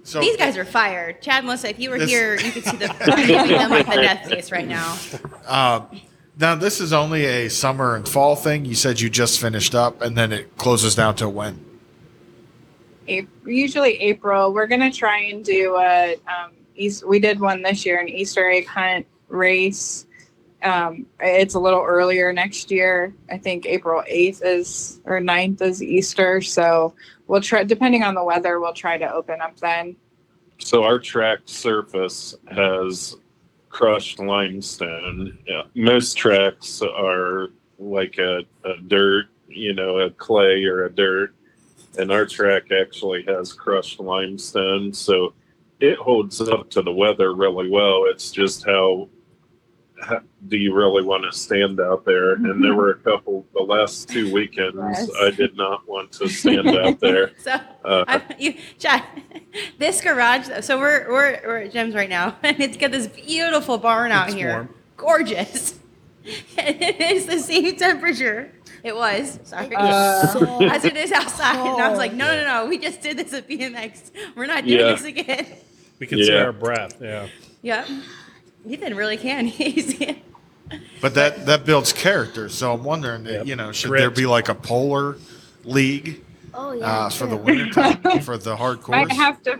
[0.03, 1.21] So these guys are fired.
[1.21, 3.85] Chad, Melissa, if you were This- here, you could see the I'm giving them like
[3.85, 4.97] the death face right now.
[5.45, 5.81] Uh,
[6.37, 8.65] now this is only a summer and fall thing.
[8.65, 11.63] You said you just finished up, and then it closes down to when?
[13.07, 14.53] April, usually April.
[14.53, 17.07] We're gonna try and do a um, East.
[17.07, 20.07] We did one this year, an Easter egg hunt race.
[20.63, 23.13] Um, it's a little earlier next year.
[23.29, 26.41] I think April eighth is or 9th is Easter.
[26.41, 26.95] So
[27.27, 29.95] we'll try, depending on the weather, we'll try to open up then.
[30.57, 33.17] So our track surface has
[33.75, 35.37] crushed limestone.
[35.45, 41.35] Yeah, most tracks are like a, a dirt, you know, a clay or a dirt,
[41.99, 44.93] and our track actually has crushed limestone.
[44.93, 45.33] So
[45.81, 48.05] it holds up to the weather really well.
[48.05, 49.14] It's just how "Ha-
[50.47, 52.33] do you really want to stand out there?
[52.33, 55.09] And there were a couple, the last two weekends, Yes.
[55.21, 57.31] I did not want to stand out there.
[57.39, 57.51] So
[57.83, 59.03] Uh, I, you, Chad,
[59.77, 60.49] this garage.
[60.61, 64.27] So we're we're we're at Jim's right now, and it's got this beautiful barn out
[64.27, 64.69] It's here, warm.
[64.97, 65.79] gorgeous.
[66.57, 68.51] And it is the same temperature.
[68.83, 69.75] It was sorry.
[69.75, 73.17] Uh, as it is outside, and I was like, no, no, no, we just did
[73.17, 74.09] this at BMX.
[74.35, 74.91] We're not doing Yeah.
[74.93, 75.45] this again.
[75.99, 76.45] We can see Yeah.
[76.45, 76.95] our breath.
[76.99, 77.27] Yeah.
[77.61, 77.87] Yep,
[78.67, 79.45] Ethan really can.
[79.47, 79.95] He's
[81.01, 82.49] But that that builds character.
[82.49, 83.45] So I'm wondering, Yep.
[83.45, 84.01] you know, should Grit.
[84.01, 85.17] there be like a polar
[85.63, 86.23] league
[86.53, 86.85] Oh yeah.
[87.05, 87.45] uh, for the true.
[87.45, 88.89] winter time for the hardcore?
[88.89, 89.59] Might have to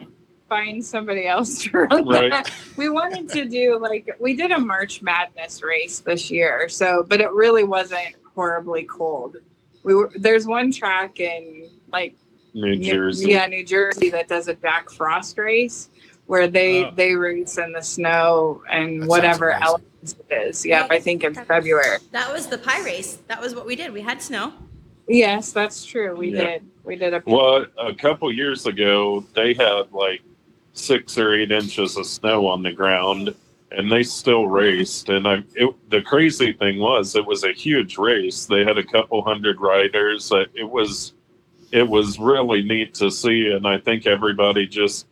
[0.50, 2.32] find somebody else to run Right.
[2.32, 2.52] that.
[2.78, 7.22] We wanted to do like we did a March Madness race this year, so but
[7.22, 9.38] it really wasn't horribly cold.
[9.84, 12.16] We were there's one track in like
[12.56, 13.32] New New- Jersey.
[13.32, 15.90] yeah, New Jersey that does a Jack Frost race
[16.28, 16.92] where they Oh.
[16.96, 20.66] they race in the snow and That whatever sounds elements it is.
[20.66, 21.98] Yep, I think in February.
[22.12, 23.18] that was the pie race.
[23.28, 23.92] That was what we did.
[23.94, 24.54] We had snow.
[25.08, 26.16] Yes, that's true.
[26.16, 26.42] We Yeah.
[26.44, 26.64] did.
[26.84, 30.22] We did a Well, a couple years ago, they had like
[30.74, 33.34] six or eight inches of snow on the ground,
[33.72, 35.10] and they still raced.
[35.10, 38.46] And I, it, the crazy thing was, it was a huge race.
[38.46, 40.32] They had a couple hundred riders.
[40.32, 41.14] Uh, It was,
[41.72, 45.08] it was really neat to see, and I think everybody just,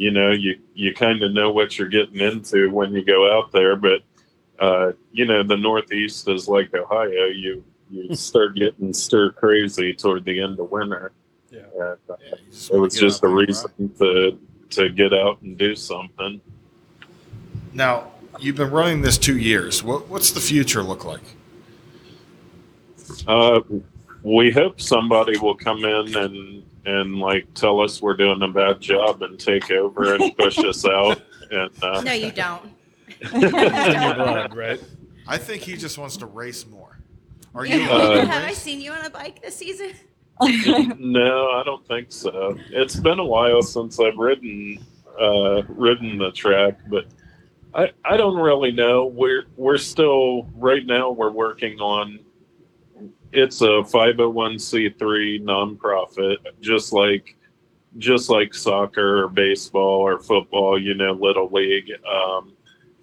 [0.00, 3.52] you know, you you kind of know what you're getting into when you go out
[3.52, 3.76] there.
[3.76, 4.00] But,
[4.58, 7.26] uh, you know, the Northeast is like Ohio.
[7.26, 11.12] You you start getting stir crazy toward the end of winter.
[11.50, 11.64] Yeah.
[11.74, 13.48] And, uh, Yeah, you just it was just a there, right?
[13.48, 14.38] reason to
[14.70, 16.40] to get out and do something.
[17.74, 19.82] Now you've been running this two years.
[19.82, 21.36] What what's the future look like?
[23.26, 23.60] Uh,
[24.22, 28.80] we hope somebody will come in and and like tell us we're doing a bad
[28.80, 31.20] job and take over and push us out.
[31.50, 32.72] And uh, No, you don't.
[33.32, 34.80] In your blood, right?
[35.26, 36.98] I think he just wants to race more.
[37.54, 37.76] Are Yeah.
[37.76, 37.90] you?
[37.90, 39.92] Uh, Have I seen you on a bike this season?
[40.98, 42.56] no, I don't think so.
[42.70, 44.78] It's been a while since I've ridden
[45.20, 47.04] uh, ridden the track, but
[47.74, 49.04] I I don't really know.
[49.06, 51.10] We're we're still right now.
[51.10, 52.20] We're working on.
[53.32, 57.36] It's a five hundred one c three nonprofit, just like
[57.98, 60.80] just like soccer or baseball or football.
[60.80, 61.90] You know, little league.
[62.08, 62.52] Um,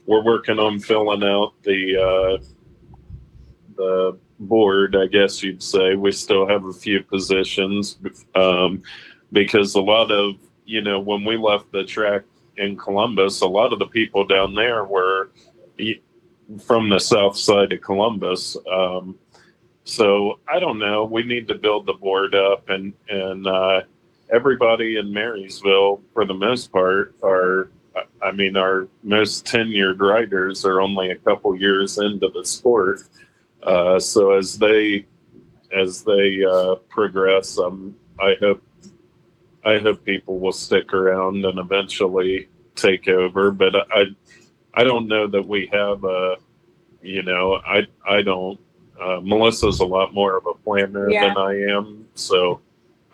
[0.06, 2.44] we're working on filling out the uh,
[3.76, 5.96] the board, I guess you'd say.
[5.96, 7.98] We still have a few positions
[8.36, 8.84] um,
[9.32, 10.36] because a lot of,
[10.66, 12.24] you know, when we left the track
[12.58, 15.32] in Columbus, a lot of the people down there were
[16.66, 18.56] from the south side of Columbus.
[18.72, 19.18] Um,
[19.88, 21.06] so I don't know.
[21.06, 23.82] We need to build the board up, and and uh,
[24.30, 27.72] everybody in Marysville, for the most part, are.
[28.22, 33.02] I mean, our most tenured riders are only a couple years into the sport.
[33.64, 35.06] Uh, so as they
[35.76, 38.62] as they uh, progress, um, I hope
[39.66, 43.52] I hope people will stick around and eventually take over.
[43.52, 44.06] But I
[44.74, 46.36] I don't know that we have a
[47.02, 48.60] you know I I don't.
[49.00, 51.28] Uh, Melissa's a lot more of a planner Yeah.
[51.28, 52.62] than I am, so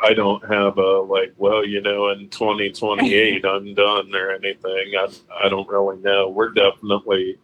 [0.02, 1.34] I don't have a like.
[1.38, 4.93] Well, you know, in 2028 I'm done or anything.
[4.98, 5.08] I
[5.43, 6.30] I don't really know.
[6.30, 7.38] We're definitely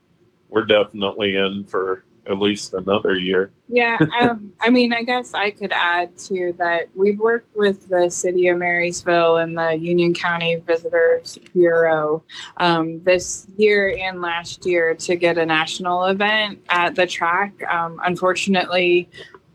[0.50, 3.52] we're definitely in for at least another year.
[3.68, 6.90] Yeah, um, I mean, I guess I could add to that.
[6.96, 12.24] We've worked with the city of Marysville and the Union County Visitors Bureau
[12.58, 17.54] um, this year and last year to get a national event at the track.
[17.70, 19.10] Um, unfortunately,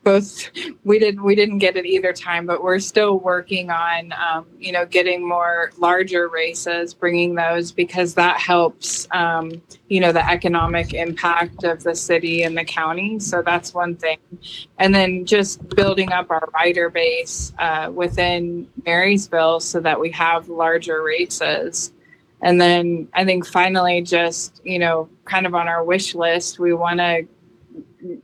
[0.05, 0.51] both
[0.85, 4.73] we didn't we didn't get it either time, but we're still working on um, you
[4.73, 9.09] know getting more larger races, bringing those because that helps.
[9.11, 13.95] Um, you know the economic impact of the city and the county so that's one
[13.95, 14.19] thing
[14.79, 20.49] and then just building up our rider base uh, within marysville so that we have
[20.49, 21.93] larger races
[22.43, 26.73] and then i think finally just you know kind of on our wish list we
[26.73, 27.27] want to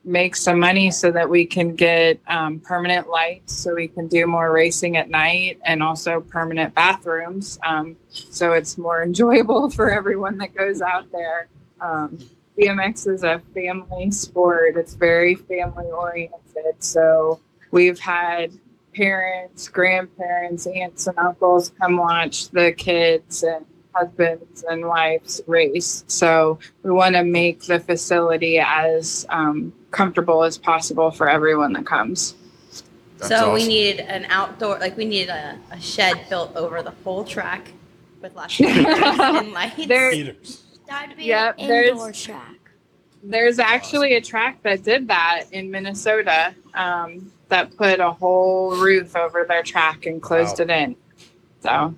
[0.05, 4.27] make some money so that we can get um, permanent lights so we can do
[4.27, 7.59] more racing at night and also permanent bathrooms.
[7.65, 11.49] Um, so it's more enjoyable for everyone that goes out there.
[11.81, 12.19] Um,
[12.59, 14.77] bmx is a family sport.
[14.77, 16.75] It's very family oriented.
[16.81, 18.53] So we've had
[18.95, 26.59] parents grandparents aunts and uncles come watch the kids and husbands and wives race so
[26.83, 32.35] we want to make the facility as um, comfortable as possible for everyone that comes
[33.19, 33.69] That's so we awesome.
[33.69, 37.73] need an outdoor, like we need a, a shed built over the whole track
[38.23, 39.87] with lots of and lights.
[39.87, 40.63] There- Heaters.
[40.89, 42.57] That'd be Yeah, an there's- indoor track.
[43.23, 49.15] There's actually a track that did that in Minnesota um, that put a whole roof
[49.15, 50.65] over their track and closed Wow.
[50.65, 50.97] it in.
[51.63, 51.95] So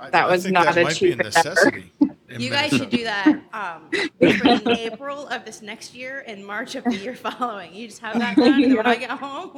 [0.00, 1.92] I- That I was think not that a might cheap be a necessity.
[2.00, 2.78] in You guys Minnesota.
[2.78, 7.14] should do that um, in April of this next year and March of the year
[7.26, 7.74] following.
[7.74, 9.50] You just have that done, and then when I get home,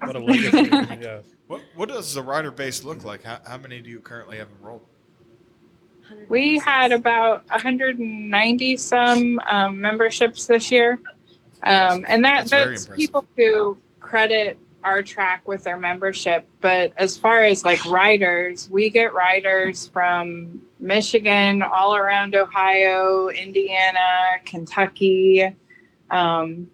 [0.00, 0.68] What a legacy.
[1.00, 1.20] yeah.
[1.46, 3.22] What What does the rider base look like?
[3.24, 4.82] How, how many do you currently have enrolled?
[6.30, 10.98] we had about 190 some um, memberships this year.
[11.64, 12.96] Um, and that, That's very that's impressive.
[12.96, 16.48] people who credit our track with their membership.
[16.60, 24.40] But as far as like riders, we get riders from Michigan, all around Ohio, Indiana,
[24.44, 25.54] Kentucky.
[26.10, 26.70] Um,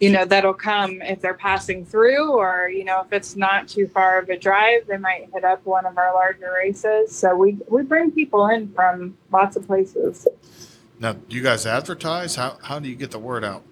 [0.00, 3.86] you know, that'll come if they're passing through, or, you know, if it's not too
[3.86, 7.16] far of a drive, they might hit up one of our larger races.
[7.16, 10.26] So we, we bring people in from lots of places.
[10.98, 12.34] Now, do you guys advertise?
[12.36, 13.62] How How do you get the word out?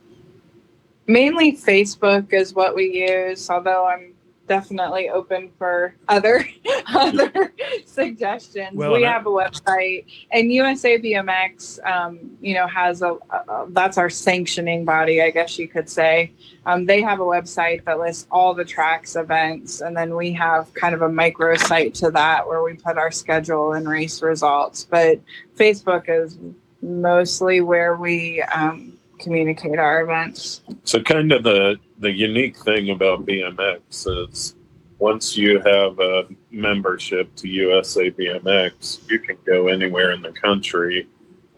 [1.13, 4.15] Mainly Facebook is what we use, although I'm
[4.49, 6.45] definitely open for other
[6.89, 7.53] other
[7.87, 8.75] suggestions.
[8.75, 13.67] Well, we I- have a website, and USA BMX, um, you know, has a, a
[13.69, 16.33] that's our sanctioning body, I guess you could say.
[16.65, 20.73] Um, they have a website that lists all the tracks events, and then we have
[20.75, 24.87] kind of a micro site to that where we put our schedule and race results.
[24.89, 25.21] But
[25.57, 26.39] Facebook is
[26.83, 28.92] mostly where we um,
[29.23, 30.63] communicate our events.
[30.85, 33.81] So kind of the the unique thing about BMX
[34.27, 34.55] is
[34.99, 41.09] once you have a membership to USA BMX, you can go anywhere in the country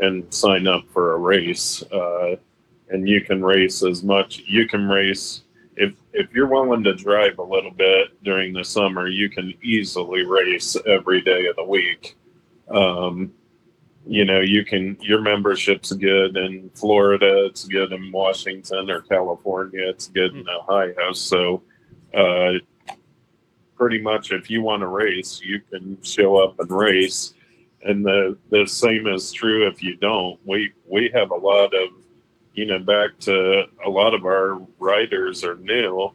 [0.01, 2.37] and sign up for a race, uh,
[2.89, 4.43] and you can race as much.
[4.47, 5.43] You can race
[5.77, 10.25] if if you're willing to drive a little bit during the summer, you can easily
[10.25, 12.17] race every day of the week.
[12.69, 13.33] Um,
[14.07, 19.89] you know you can your membership's good in florida it's good in washington or california
[19.89, 21.13] it's good in ohio.
[21.13, 21.63] So
[22.13, 22.53] uh,
[23.77, 27.35] pretty much if you want to race you can show up and race.
[27.83, 30.41] And the the same is true if you don't.
[30.47, 31.91] We we have a lot of
[32.55, 36.11] you know back to a lot of our riders are new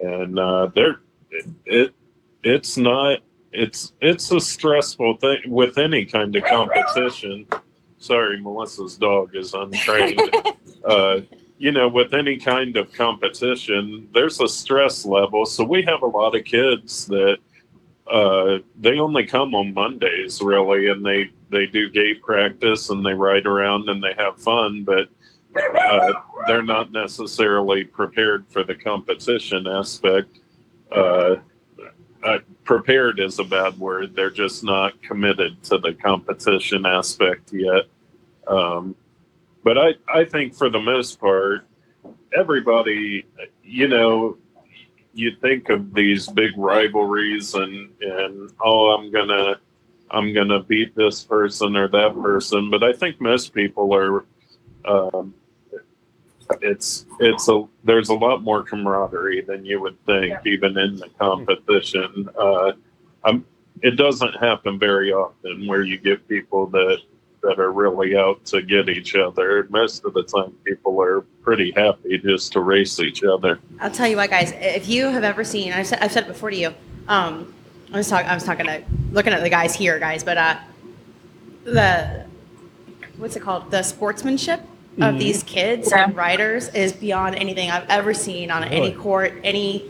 [0.00, 1.94] and uh, they're it, it
[2.44, 3.18] it's not
[3.58, 7.46] it's it's a stressful thing with any kind of competition.
[7.98, 10.20] Sorry, Melissa's dog is untrained.
[10.84, 11.20] uh,
[11.58, 15.44] you know, with any kind of competition, there's a stress level.
[15.44, 17.38] So we have a lot of kids that
[18.06, 23.14] uh, they only come on Mondays, really, and they they do gate practice and they
[23.14, 25.08] ride around and they have fun, but
[25.56, 26.12] uh,
[26.46, 30.38] they're not necessarily prepared for the competition aspect.
[30.92, 31.36] Uh,
[32.22, 34.14] uh, prepared is a bad word.
[34.14, 37.84] They're just not committed to the competition aspect yet.
[38.46, 38.94] Um,
[39.64, 41.66] but I, I think for the most part,
[42.36, 43.26] everybody,
[43.62, 44.36] you know,
[45.14, 49.58] you think of these big rivalries and, and, oh, I'm going to,
[50.10, 52.70] I'm going to beat this person or that person.
[52.70, 54.24] But I think most people are,
[54.84, 55.34] um,
[56.62, 61.08] it's it's a there's a lot more camaraderie than you would think even in the
[61.18, 62.72] competition uh
[63.24, 63.44] um
[63.82, 66.98] it doesn't happen very often where you get people that
[67.42, 71.70] that are really out to get each other most of the time people are pretty
[71.76, 74.52] happy just to race each other I'll tell you what, guys.
[74.56, 76.74] If you have ever seen, I've said, I've said it before to you.
[77.06, 77.54] Um,
[77.92, 78.28] I was talking.
[78.28, 78.82] I was talking to
[79.12, 80.24] looking at the guys here, guys.
[80.24, 80.58] But uh,
[81.64, 82.26] the
[83.16, 83.70] what's it called?
[83.70, 84.60] The sportsmanship
[84.98, 85.18] of mm-hmm.
[85.18, 89.88] these kids and riders is beyond anything I've ever seen on any court, any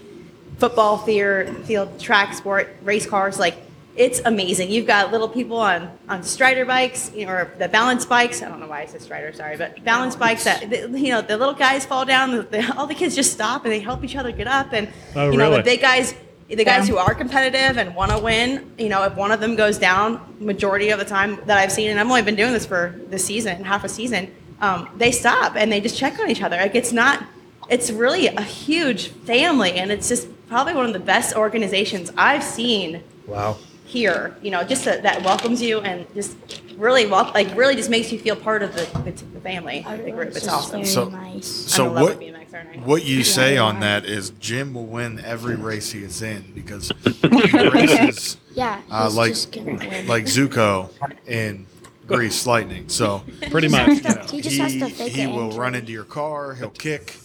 [0.58, 3.38] football field, field, track sport, race cars.
[3.38, 3.56] Like
[3.96, 4.70] it's amazing.
[4.70, 8.42] You've got little people on on Strider bikes, you know, or the balance bikes.
[8.42, 11.22] I don't know why I said Strider, sorry, but balance bikes that the- you know
[11.22, 12.36] the little guys fall down.
[12.36, 14.72] The, the, all the kids just stop and they help each other get up.
[14.72, 15.56] And Oh, you know really?
[15.58, 16.14] the big guys,
[16.48, 16.94] the guys Yeah.
[16.94, 18.72] who are competitive and want to win.
[18.78, 21.90] You know, if one of them goes down, majority of the time that I've seen,
[21.90, 24.30] and I've only been doing this for the season, half a season,
[24.60, 26.56] um, they stop and they just check on each other.
[26.56, 27.24] Like it's not.
[27.68, 32.42] It's really a huge family, and it's just probably one of the best organizations I've
[32.42, 33.58] seen Wow.
[33.84, 34.34] here.
[34.40, 36.34] You know, just that, that welcomes you and just
[36.78, 40.10] really wel- like really just makes you feel part of the, the, the family, the
[40.12, 40.28] group.
[40.28, 40.80] It's awesome.
[40.80, 41.46] Very So- nice.
[41.46, 42.80] So I'm in love what with BMX, aren't I?
[42.86, 43.62] what you say Yeah.
[43.64, 48.80] on that is Jim will win every race he is in because he races Yeah,
[48.90, 50.06] uh, like just gonna win.
[50.06, 50.88] like Zuko
[51.26, 51.66] in
[52.08, 52.88] Grease Lightning.
[52.88, 53.88] So Pretty much.
[53.88, 56.54] you know, He just has to fake he it will and run into your car.
[56.54, 57.16] He'll kick,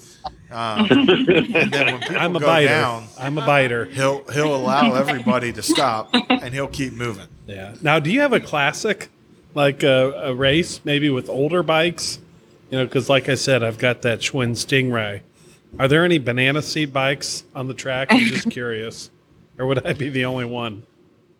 [0.51, 2.67] um, and then when people I'm a go biter.
[2.67, 3.85] down, I'm a biter.
[3.85, 7.27] he'll he'll allow everybody to stop and he'll keep moving.
[7.47, 7.75] Yeah.
[7.81, 9.09] Now, do you have a classic,
[9.55, 12.19] like a, a race, maybe with older bikes
[12.69, 15.21] You know, because like I said, I've got that Schwinn Stingray.
[15.79, 18.09] Are there any banana seat bikes on the track?
[18.11, 19.09] I'm just curious.
[19.57, 20.83] Or would I be the only one?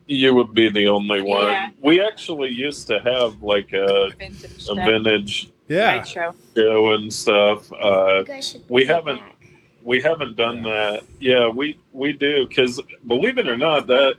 [0.06, 1.47] You would be the only one.
[1.47, 1.70] Yeah.
[1.82, 6.04] We actually used to have like a, Vintage a vintage Yeah.
[6.04, 6.34] show.
[6.56, 7.72] show and stuff.
[7.72, 9.38] Uh, You guys should we haven't- back.
[9.82, 11.04] we haven't done that.
[11.20, 14.16] Yeah, we we do because believe it or not, that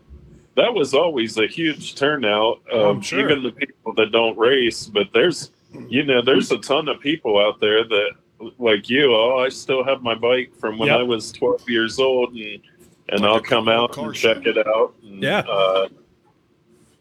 [0.56, 2.60] that was always a huge turnout.
[2.72, 3.20] Um, sure.
[3.20, 5.50] Even the people that don't race, but there's
[5.88, 8.10] you know there's a ton of people out there that
[8.58, 9.14] like you.
[9.14, 10.98] Oh, I still have my bike from when Yep.
[11.00, 12.60] I was 12 years old, and
[13.08, 14.34] and Like I'll come cool out car and show.
[14.34, 14.94] check it out.
[15.02, 15.40] And, Yeah.
[15.40, 15.88] uh,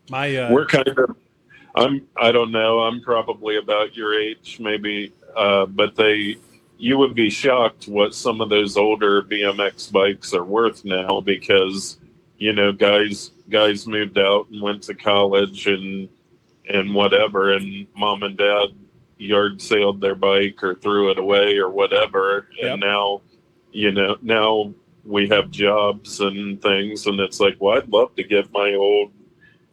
[0.10, 1.16] My uh, we're kind of
[1.76, 6.36] i'm i don't know i'm probably about your age maybe uh, but they
[6.78, 11.98] you would be shocked what some of those older bmx bikes are worth now because
[12.38, 16.10] you know guys guys moved out and went to college and
[16.70, 18.68] and whatever and mom and dad
[19.18, 22.72] yard sailed their bike or threw it away or whatever Yep.
[22.74, 23.22] and now
[23.72, 24.72] you know now
[25.06, 29.12] we have jobs and things and it's like well i'd love to get my old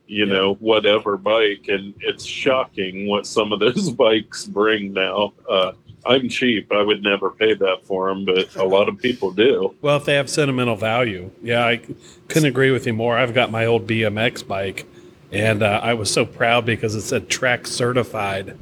[0.06, 0.32] you Yeah.
[0.32, 5.72] know whatever bike and it's shocking what some of those bikes bring now uh,
[6.04, 9.72] i'm cheap i would never pay that for them but a lot of people do
[9.82, 11.80] Well, if they have sentimental value, yeah, i
[12.28, 13.16] couldn't agree with you more.
[13.16, 14.86] I've got my old BMX bike,
[15.32, 18.56] and uh, I was so proud because it said track certified.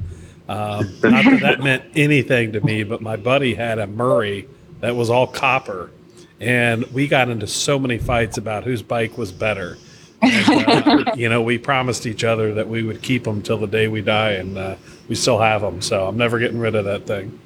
[0.47, 4.47] Um, not that that meant anything to me, but my buddy had a Murray
[4.81, 5.91] that was all copper,
[6.39, 9.77] and we got into so many fights about whose bike was better.
[10.21, 13.67] And, uh, you know, we promised each other that we would keep them till the
[13.67, 14.75] day we die, and uh,
[15.07, 15.81] we still have them.
[15.81, 17.39] So I'm never getting rid of that thing.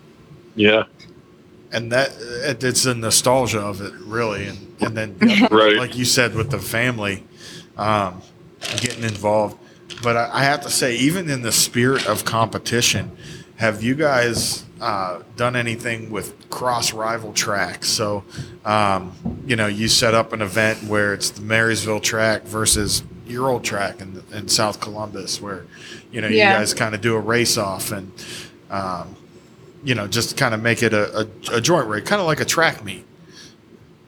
[0.56, 0.84] yeah
[1.72, 5.76] and that it- it's the nostalgia of it really and and then you Right.
[5.76, 7.24] like you said with the family
[7.78, 8.22] um,
[8.80, 9.58] getting involved
[10.04, 13.10] but I, I have to say even in the spirit of competition
[13.56, 18.24] have you guys uh, done anything with cross rival tracks so
[18.66, 19.14] um,
[19.48, 23.64] you know you set up an event where it's the marysville track versus your old
[23.64, 25.66] track in, in south columbus where
[26.12, 26.52] you know Yeah.
[26.52, 28.12] you guys kind of do a race off and
[28.70, 29.16] um,
[29.84, 32.40] you know, just kind of make it a, a, a joint race, kind of like
[32.40, 33.06] a track meet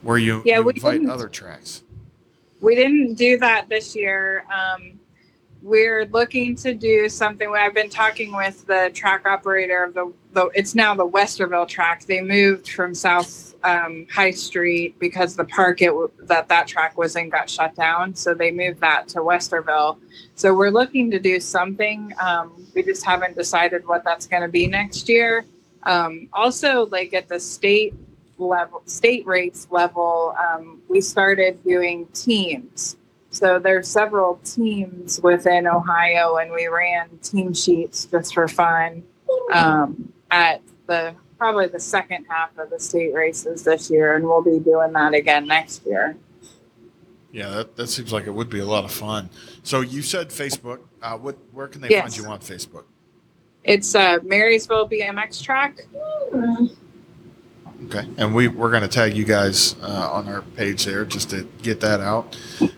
[0.01, 1.84] where you, Yeah, you invite other tracks.
[2.61, 4.45] We didn't do that this year.
[4.51, 4.97] Um,
[5.66, 7.51] we're looking to do something.
[7.57, 12.05] I've been talking with the track operator of the, the it's now the Westerville track.
[12.05, 15.91] They moved from South um, High Street because the park it,
[16.28, 18.13] that that track was in got shut down.
[18.13, 19.97] So they moved that to Westerville.
[20.36, 22.13] So we're looking to do something.
[22.22, 25.45] Um, we just haven't decided what that's going to be next year.
[25.82, 27.95] Um, also, like at the state
[28.38, 32.97] level, state rates level, um, we started doing teams.
[33.36, 39.03] So there's several teams within Ohio, and we ran team sheets just for fun
[39.53, 44.41] um, at the probably the second half of the state races this year, and we'll
[44.41, 46.15] be doing that again next year.
[47.33, 49.29] Yeah, that, that seems like it would be a lot of fun.
[49.63, 50.79] So you said Facebook.
[51.01, 52.03] Uh, what, where can they Yes.
[52.03, 52.86] find you on Facebook?
[53.65, 55.77] It's uh, Marysville BMX track.
[57.86, 61.30] Okay, and we we're going to tag you guys uh, on our page there just
[61.32, 62.36] to get that out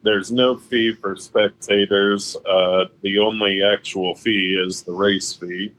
[0.03, 2.37] there's no fee for spectators.
[2.49, 5.73] Uh, the only actual fee is the race fee.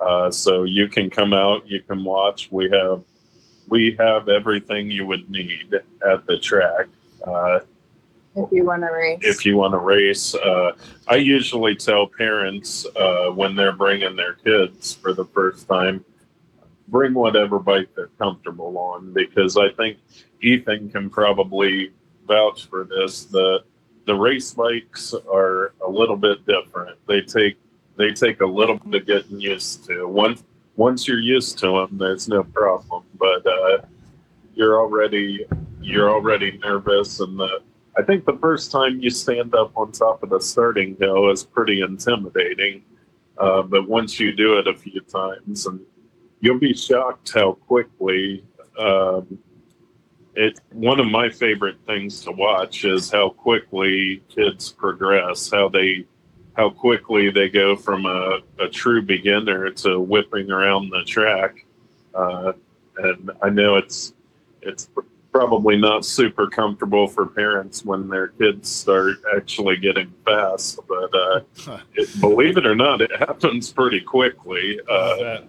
[0.00, 2.48] Uh, so you can come out, you can watch.
[2.50, 3.02] We have
[3.68, 5.74] we have everything you would need
[6.08, 6.86] at the track.
[7.24, 7.60] Uh,
[8.34, 10.34] If you want to race, if you want to race.
[10.34, 10.72] Uh,
[11.06, 16.04] I usually tell parents uh, when they're bringing their kids for the first time,
[16.90, 19.98] bring whatever bike they're comfortable on because I think
[20.42, 21.92] Ethan can probably
[22.26, 23.24] vouch for this.
[23.24, 23.64] The
[24.06, 26.98] the race bikes are a little bit different.
[27.06, 27.56] They take
[27.96, 30.06] they take a little bit of getting used to.
[30.06, 30.42] Once
[30.76, 33.04] once you're used to them, there's no problem.
[33.18, 33.78] But uh,
[34.54, 35.46] you're already
[35.80, 37.62] you're already nervous, and the
[37.98, 41.44] I think the first time you stand up on top of the starting hill is
[41.44, 42.82] pretty intimidating.
[43.36, 45.80] Uh, but once you do it a few times, and
[46.40, 48.44] you'll be shocked how quickly
[48.78, 49.38] um,
[50.34, 50.60] it.
[50.72, 56.06] One of my favorite things to watch is how quickly kids progress, how they
[56.56, 61.64] how quickly they go from a, a true beginner to whipping around the track.
[62.14, 62.52] Uh,
[62.98, 64.14] and I know it's
[64.62, 64.88] it's
[65.32, 71.40] probably not super comfortable for parents when their kids start actually getting fast, but uh,
[71.94, 74.80] it, believe it or not, it happens pretty quickly.
[74.90, 75.42] Uh,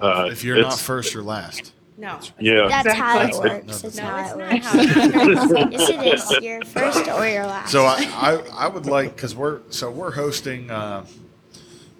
[0.00, 1.72] uh, if you're not it's- first, you're last.
[2.00, 2.20] No.
[2.38, 3.50] yeah, That's how it Exactly.
[3.50, 3.80] works.
[3.82, 4.66] That's No, how it's it not works.
[4.66, 5.90] how it works.
[5.90, 6.44] yes, it is.
[6.44, 7.72] You're first or you're last.
[7.72, 11.04] So I, I, I would like because we're so we're hosting uh,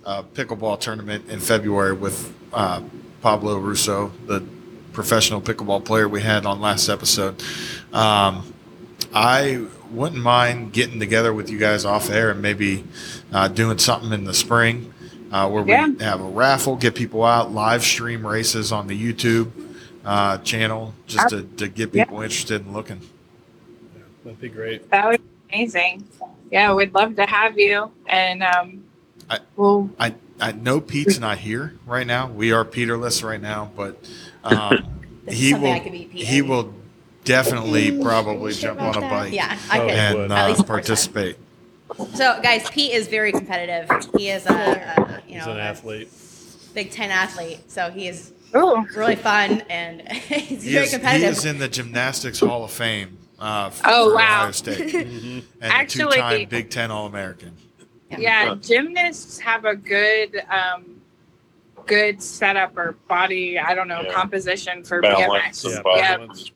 [0.04, 2.80] a pickleball tournament in February with uh,
[3.22, 4.44] Pablo Russo, the
[4.92, 7.42] professional pickleball player we had on last episode.
[7.92, 8.54] Um,
[9.12, 12.84] I wouldn't mind getting together with you guys off air and maybe
[13.32, 14.94] uh, doing something in the spring
[15.32, 15.88] uh, where Yeah.
[15.88, 19.50] we have a raffle, get people out, live stream races on the YouTube
[20.04, 22.04] uh, channel just to, to get Yeah.
[22.04, 23.00] people interested in looking.
[24.24, 24.90] That'd be great.
[24.90, 26.06] That would be amazing.
[26.50, 27.90] Yeah, we'd love to have you.
[28.06, 28.84] And um,
[29.28, 32.28] I- we'll I, I know Pete's not here right now.
[32.30, 34.02] We are Peterless right now, but
[34.44, 35.72] um, he will.
[35.72, 36.72] I could beat Pete He will
[37.24, 39.90] definitely probably jump on a bike Yeah, I could.
[39.90, 41.36] and At uh, participate.
[42.14, 43.88] So, guys, Pete is very competitive.
[44.16, 46.10] He is a, a you He's know an athlete.
[46.74, 47.70] Big Ten athlete.
[47.70, 51.30] So he is ooh, really fun and he's He very is, he competitive.
[51.30, 53.16] is in the Gymnastics Hall of Fame.
[53.40, 54.40] Uh, f- Oh, for wow.
[54.40, 55.42] Ohio State Mhm.
[55.60, 57.56] and Actually- a two-time Big Ten All-American.
[58.16, 61.00] yeah, gymnasts have a good um,
[61.86, 64.12] good setup or body, I don't know, Yeah.
[64.12, 65.76] composition for balance BMX.
[65.76, 66.16] and Yeah.
[66.16, 66.50] balance.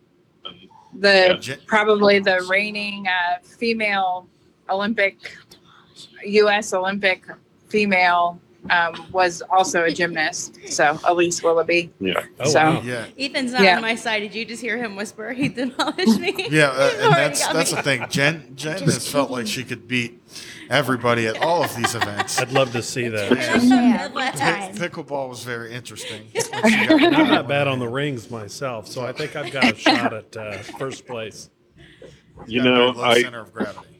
[0.44, 0.68] And
[1.02, 4.28] The Gen- probably the reigning uh, female
[4.70, 5.16] Olympic,
[6.24, 6.72] U.S.
[6.72, 7.24] Olympic
[7.68, 8.40] female
[8.70, 10.56] um, was also a gymnast.
[10.68, 11.92] So Alise Willoughby.
[11.98, 12.80] yeah, Oh, So- wow.
[12.84, 13.76] Yeah, Ethan's not Yeah.
[13.76, 14.20] on my side.
[14.20, 15.32] Did you just hear him whisper?
[15.32, 16.46] He demolished me.
[16.48, 17.76] yeah, uh, and already that's me.
[17.76, 18.06] the thing.
[18.08, 20.22] Jen Jen Just has felt like she could beat
[20.70, 22.38] everybody at all of these events.
[22.40, 23.32] I'd love to see that.
[23.36, 24.92] Yeah, Good good.
[24.92, 26.28] Pickleball was very interesting.
[26.52, 30.36] I'm not bad on the rings myself, so I think I've got a shot at
[30.36, 31.50] uh, first place.
[32.46, 33.91] you know, I center of gravity.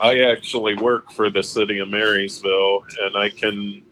[0.00, 3.82] I actually work for the city of Marysville, and I can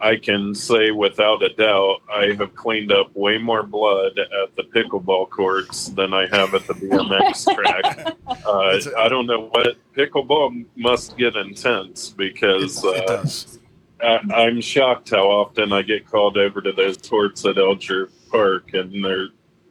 [0.00, 4.64] I can say without a doubt I have cleaned up way more blood at the
[4.64, 8.14] pickleball courts than I have at the BMX track.
[8.44, 13.58] Uh, I don't know what pickleball must get intense because it uh, does.
[14.02, 18.74] I, I'm shocked how often I get called over to those courts at Eljer Park
[18.74, 19.28] and they're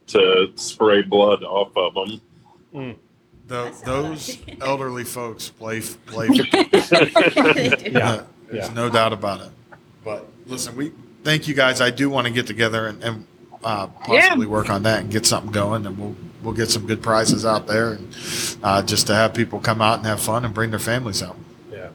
[0.08, 2.20] to spray blood off of them.
[2.72, 2.94] Tho-
[3.46, 6.28] That's not those elderly folks play play.
[6.28, 7.90] They do.
[7.90, 8.22] Yeah.
[8.50, 8.72] There's Yeah.
[8.74, 9.48] no doubt about it.
[10.04, 10.92] But listen, we
[11.24, 11.80] thank you guys.
[11.80, 13.26] I do want to get together and, and
[13.62, 17.02] uh, possibly work on that and get something going, and we'll we'll get some good
[17.02, 18.14] prizes out there, and
[18.62, 21.36] uh, just to have people come out and have fun and bring their families out.
[21.72, 21.88] Yeah.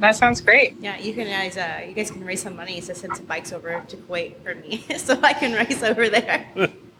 [0.00, 0.76] That sounds great.
[0.80, 1.56] Yeah, you can guys.
[1.56, 4.54] Uh, you guys can raise some money to send some bikes over to Kuwait for
[4.56, 6.46] me, so I can race over there.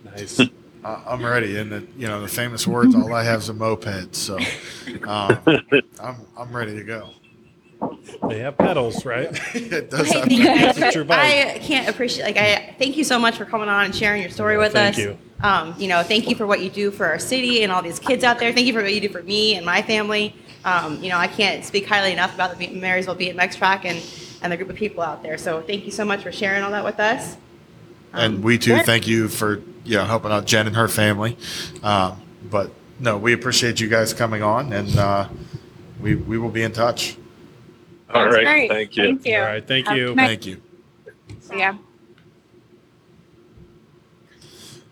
[0.04, 0.40] Nice.
[0.84, 2.94] I'm ready, and the, you know the famous words.
[2.94, 4.38] All I have is a moped, so
[5.06, 5.38] um,
[6.00, 7.10] I'm I'm ready to go.
[8.28, 9.28] They have pedals, right?
[9.54, 10.78] it does have thank you guys.
[10.78, 11.18] It's your bike.
[11.18, 12.24] I can't appreciate.
[12.24, 14.96] Like, I thank you so much for coming on and sharing your story with us.
[14.96, 14.98] Thank us.
[14.98, 15.18] you.
[15.42, 17.98] Um, you know, thank you for what you do for our city and all these
[17.98, 18.52] kids out there.
[18.52, 20.34] Thank you for what you do for me and my family.
[20.64, 24.00] Um, you know, I can't speak highly enough about the Marysville BMX track and
[24.42, 25.38] and the group of people out there.
[25.38, 27.36] So thank you so much for sharing all that with us.
[28.12, 28.82] and Um, we too Sure.
[28.84, 31.36] thank you for you know helping out Jen and her family.
[31.82, 32.20] Um,
[32.50, 35.28] but no, we appreciate you guys coming on, and uh,
[36.00, 37.16] we we will be in touch.
[38.12, 38.70] All That's right, great.
[38.70, 39.04] thank you.
[39.04, 39.36] Thank you.
[39.36, 39.66] All right.
[39.66, 40.14] Thank Have you.
[40.14, 40.62] Thank you.
[41.54, 41.76] Yeah.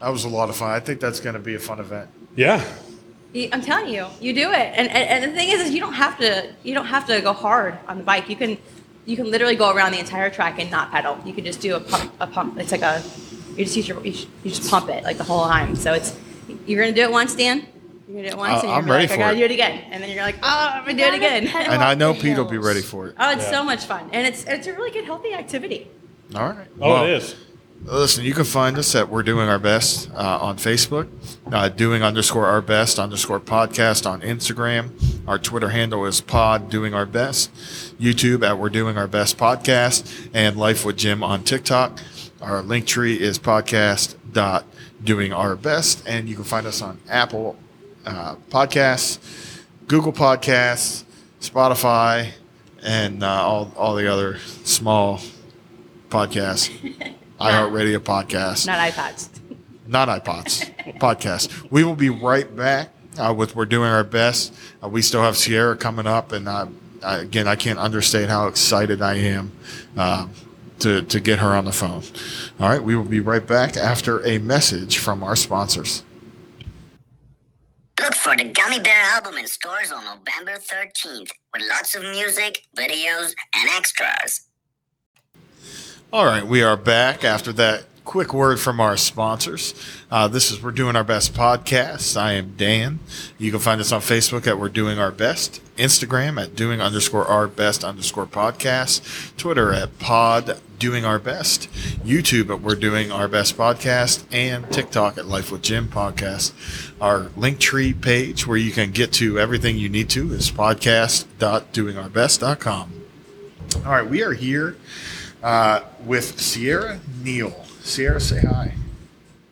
[0.01, 0.71] That was a lot of fun.
[0.71, 2.09] I think that's going to be a fun event.
[2.35, 2.65] Yeah.
[3.53, 4.73] I'm telling you, you do it.
[4.75, 7.21] And, and, and the thing is, is you don't have to you don't have to
[7.21, 8.29] go hard on the bike.
[8.29, 8.59] You can
[9.05, 11.19] you can literally go around the entire track and not pedal.
[11.25, 12.13] You can just do a pump.
[12.19, 12.59] A pump.
[12.59, 13.03] It's like a
[13.57, 15.75] you just use your you, just- you just pump it like the whole time.
[15.77, 16.17] So it's
[16.67, 17.67] you're gonna do it once, Dan.
[18.09, 19.39] You're gonna do it once, Uh, and you're I'm gonna ready like, I gotta it.
[19.39, 21.47] do it again, and then you're like, oh, I'm gonna do it again.
[21.47, 23.15] And I know Pete will be ready for it.
[23.19, 23.51] Oh, it's Yeah.
[23.51, 25.89] so much fun, and it's it's a really good healthy activity.
[26.35, 26.67] All right.
[26.81, 27.35] Oh, Well, it is.
[27.83, 31.09] Listen, you can find us at We're Doing Our Best uh, on Facebook,
[31.51, 34.91] uh, doing underscore our best underscore podcast on Instagram.
[35.27, 37.51] Our Twitter handle is pod doing our best.
[37.99, 41.99] YouTube at We're Doing Our Best podcast and Life with Jim on TikTok.
[42.41, 44.65] Our link tree is podcast dot
[45.03, 46.03] doing our best.
[46.07, 47.57] And you can find us on Apple
[48.07, 49.19] uh, Podcasts,
[49.87, 51.05] Google Podcasts,
[51.41, 52.31] Spotify,
[52.83, 55.21] and uh, all, all the other small
[56.09, 56.71] podcasts.
[57.41, 59.31] iHeartRadio podcast, Not iPods,
[59.87, 61.71] not iPods, podcast.
[61.71, 64.53] We will be right back uh, with We're Doing Our Best.
[64.83, 66.67] Uh, we still have Sierra coming up, and uh,
[67.03, 69.53] I, again, I can't understate how excited I am
[69.97, 70.31] um,
[70.81, 72.03] to to get her on the phone.
[72.59, 76.03] All right, we will be right back after a message from our sponsors.
[78.01, 82.67] Look for the Gummy Bear album in stores on November 13th with lots of music,
[82.77, 84.47] videos, and extras.
[86.13, 89.73] All right, we are back after that quick word from our sponsors.
[90.11, 92.21] Uh, this is We're Doing Our Best podcast.
[92.21, 92.99] I am Dan.
[93.39, 97.27] You can find us on Facebook at We're Doing Our Best, Instagram at Doing underscore
[97.27, 101.71] Our Best underscore podcast, Twitter at Pod Doing Our Best,
[102.05, 106.53] YouTube at We're Doing Our Best podcast, and TikTok at Life with Jim podcast.
[107.01, 112.93] Our Linktree page where you can get to everything you need to is podcast.doingourbest.com.
[113.77, 114.77] All right, we are here
[115.45, 117.67] uh, with Sierra Neal.
[117.91, 118.73] Sierra, say hi.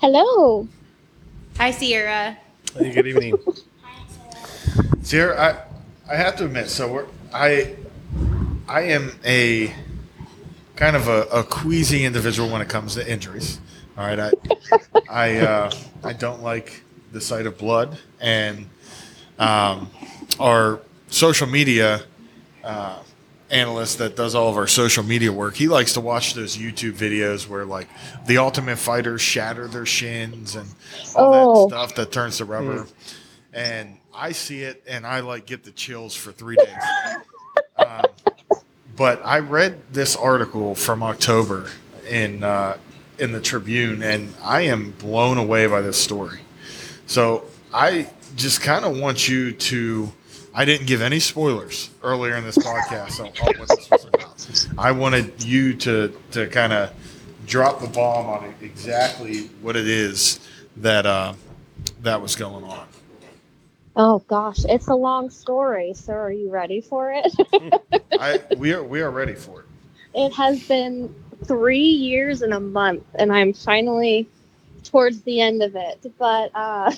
[0.00, 0.68] Hello.
[1.56, 2.38] Hi, Sierra.
[2.72, 3.36] Hey, good evening.
[5.02, 5.66] Sierra,
[6.08, 7.74] I, I have to admit, so we're, I,
[8.68, 9.74] I am a
[10.76, 13.58] kind of a, a queasy individual when it comes to injuries.
[13.96, 14.32] All right, I,
[15.10, 15.70] I, uh,
[16.04, 18.70] I don't like the sight of blood, and
[19.40, 19.90] um,
[20.38, 20.78] our
[21.08, 22.02] social media
[22.62, 23.02] uh,
[23.50, 26.92] analyst that does all of our social media work, he likes to watch those YouTube
[26.92, 27.88] videos where like
[28.26, 30.68] the Ultimate Fighters shatter their shins and
[31.16, 31.68] all Oh.
[31.68, 32.86] that stuff that turns to rubber.
[33.52, 36.68] And I see it and I like get the chills for three days.
[37.78, 38.02] um,
[38.96, 41.70] but I read this article from October
[42.08, 42.76] in uh,
[43.18, 46.40] in the Tribune, and I am blown away by this story.
[47.06, 50.12] So I just kind of want you to.
[50.54, 54.66] I didn't give any spoilers earlier in this podcast on, on what this was about.
[54.78, 56.92] I wanted you to to kind of
[57.46, 60.40] drop the bomb on exactly what it is
[60.78, 61.34] that uh,
[62.02, 62.86] that was going on.
[63.96, 65.92] Oh gosh, it's a long story.
[65.94, 68.02] So are you ready for it?
[68.20, 69.66] I we are we are ready for it.
[70.14, 74.28] it has been three years and a month, and I'm finally
[74.84, 76.06] towards the end of it.
[76.18, 76.92] But uh,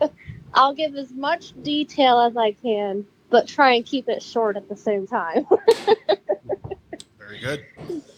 [0.54, 4.68] I'll give as much detail as I can, but try and keep it short at
[4.68, 5.46] the same time.
[7.18, 7.64] Very good.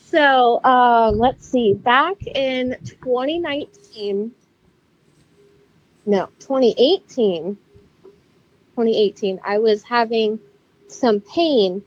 [0.07, 1.75] So um, let's see.
[1.75, 4.33] Back in 2019,
[6.07, 7.57] no, 2018,
[8.75, 10.41] 2018, I was having
[10.89, 11.83] some pain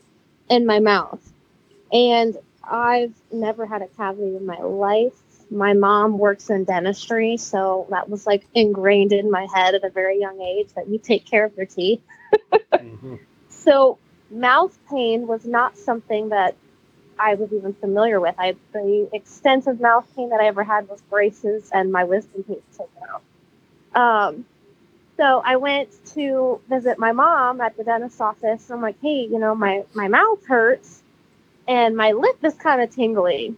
[0.49, 1.33] in my mouth,
[1.91, 5.22] and I've never had a cavity in my life.
[5.53, 9.89] My mom works in dentistry, so that was like ingrained in my head at a
[9.89, 12.01] very young age that you take care of your teeth.
[12.79, 13.19] Mhm.
[13.49, 13.97] So
[14.29, 16.55] mouth pain was not something that
[17.19, 18.35] I was even familiar with.
[18.37, 22.63] I the extensive mouth pain that I ever had was braces and my wisdom teeth
[22.71, 23.21] taken out.
[23.95, 24.45] Um,
[25.17, 28.69] so I went to visit my mom at the dentist's office.
[28.71, 31.03] I'm like, hey, you know, my my mouth hurts
[31.67, 33.55] and my lip is kind of tingly.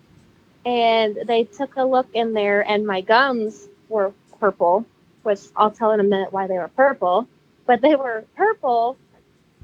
[0.65, 4.85] And they took a look in there, and my gums were purple,
[5.23, 7.27] which I'll tell in a minute why they were purple.
[7.65, 8.97] But they were purple,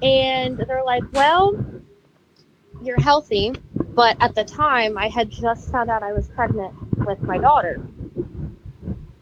[0.01, 1.55] and they're like, well,
[2.83, 3.53] you're healthy.
[3.73, 6.73] But at the time, I had just found out I was pregnant
[7.05, 7.81] with my daughter.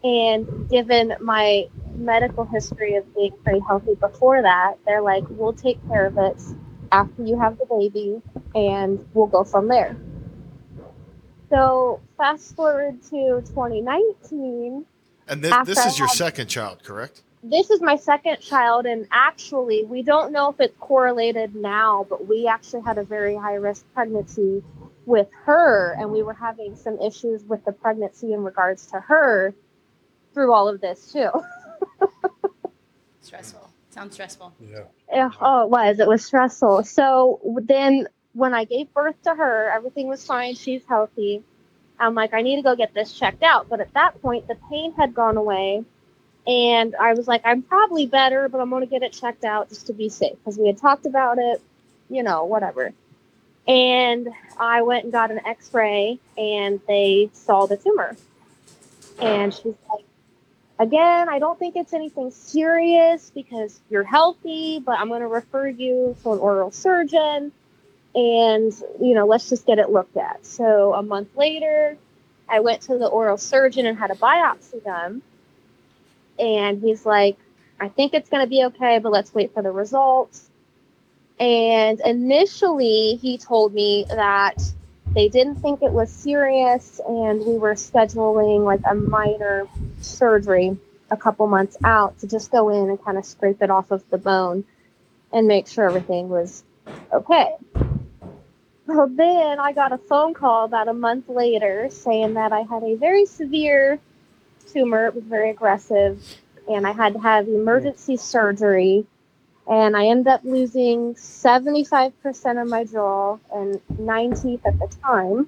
[0.04, 5.86] And given my medical history of being pretty healthy before that, they're like, we'll take
[5.88, 6.42] care of it
[6.92, 8.22] after you have the baby
[8.56, 9.96] and we'll go from there.
[11.50, 14.86] So, fast forward to 2019
[15.28, 17.24] And this, this is your had- second child, correct?
[17.42, 22.28] this is my second child and actually we don't know if it's correlated now but
[22.28, 24.62] we actually had a very high risk pregnancy
[25.06, 29.54] with her and we were having some issues with the pregnancy in regards to her
[30.34, 31.30] through all of this too
[33.22, 33.70] Stressful.
[33.92, 34.54] Sounds stressful.
[34.60, 34.80] Yeah.
[35.10, 39.70] Yeah, oh it was it was stressful so then when i gave birth to her
[39.72, 41.44] everything was fine she's healthy.
[42.00, 43.68] I'm like i need to go get this checked out.
[43.70, 45.84] But at that point the pain had gone away.
[46.48, 49.70] And i was like i'm probably better but i'm going to get it checked out
[49.70, 51.62] just to be safe because we had talked about it
[52.10, 52.94] you know whatever.
[53.68, 58.16] And i went and got an x-ray and they saw the tumor.
[59.20, 60.06] And she's like
[60.80, 65.68] again i don't think it's anything serious because you're healthy but i'm going to refer
[65.68, 67.52] you to an oral surgeon
[68.16, 70.46] and you know let's just get it looked at.
[70.46, 71.98] So a month later
[72.48, 75.22] i went to the oral surgeon and had a biopsy done.
[76.38, 77.38] And he's like
[77.80, 80.50] i think it's going to be okay but let's wait for the results.
[81.40, 84.62] And initially he told me that
[85.14, 89.68] they didn't think it was serious and we were scheduling like a minor
[90.02, 90.78] surgery
[91.12, 94.08] a couple months out to just go in and kind of scrape it off of
[94.10, 94.64] the bone
[95.34, 96.64] and make sure everything was
[97.12, 97.56] okay.
[98.92, 102.82] So then I got a phone call about a month later saying that I had
[102.82, 104.00] a very severe
[104.74, 105.06] tumor.
[105.06, 106.20] It was very aggressive,
[106.68, 109.06] and I had to have emergency surgery.
[109.68, 115.48] And I ended up losing 75% of my jaw and nine teeth at the time.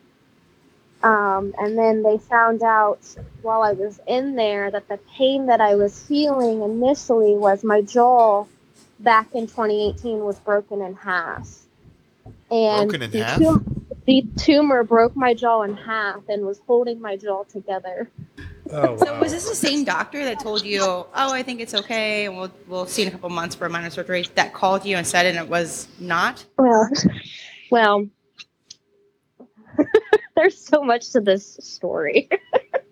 [1.01, 2.99] Um, and then they found out
[3.41, 7.81] while I was in there that the pain that I was feeling initially was my
[7.81, 8.45] jaw
[8.99, 11.61] back in 2018 was broken in half.
[12.51, 13.39] And Broken in the half?
[13.41, 18.09] tum- the tumor broke my jaw in half and was holding my jaw together.
[18.71, 22.25] Oh, So was this the same doctor that told you, "Oh, I think it's okay,
[22.25, 24.25] and we'll we'll see in a couple months for a minor surgery"?
[24.35, 26.43] That called you and said, and it was not.
[26.57, 26.89] Well,
[27.69, 28.07] well,
[30.35, 32.29] there's so much to this story.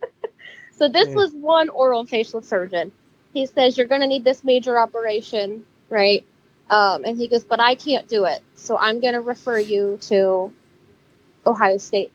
[0.78, 1.16] so this Mm.
[1.16, 2.91] was one oral facial surgeon.
[3.34, 6.26] He says you're going to need this major operation, right?
[6.70, 9.97] Um, and he goes, but I can't do it, so I'm going to refer you
[10.03, 10.53] to
[11.45, 12.11] Ohio State.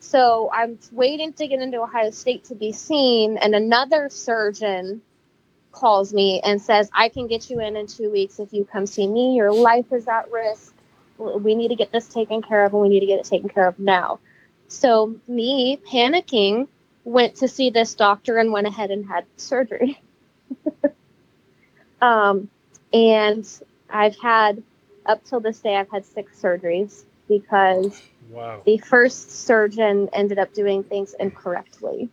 [0.00, 5.00] So I'm waiting to get into Ohio State to be seen, and another surgeon
[5.70, 8.86] calls me and says, I can get you in in two weeks if you come
[8.86, 9.36] see me.
[9.36, 10.74] Your life is at risk.
[11.18, 13.48] We need to get this taken care of, and we need to get it taken
[13.48, 14.18] care of now.
[14.68, 16.68] So, me panicking,
[17.04, 20.00] went to see this doctor and went ahead and had surgery.
[22.02, 22.48] um,
[22.92, 23.48] and
[23.90, 24.62] I've had,
[25.06, 28.62] up till this day, I've had six surgeries because wow.
[28.64, 32.08] the first surgeon ended up doing things incorrectly.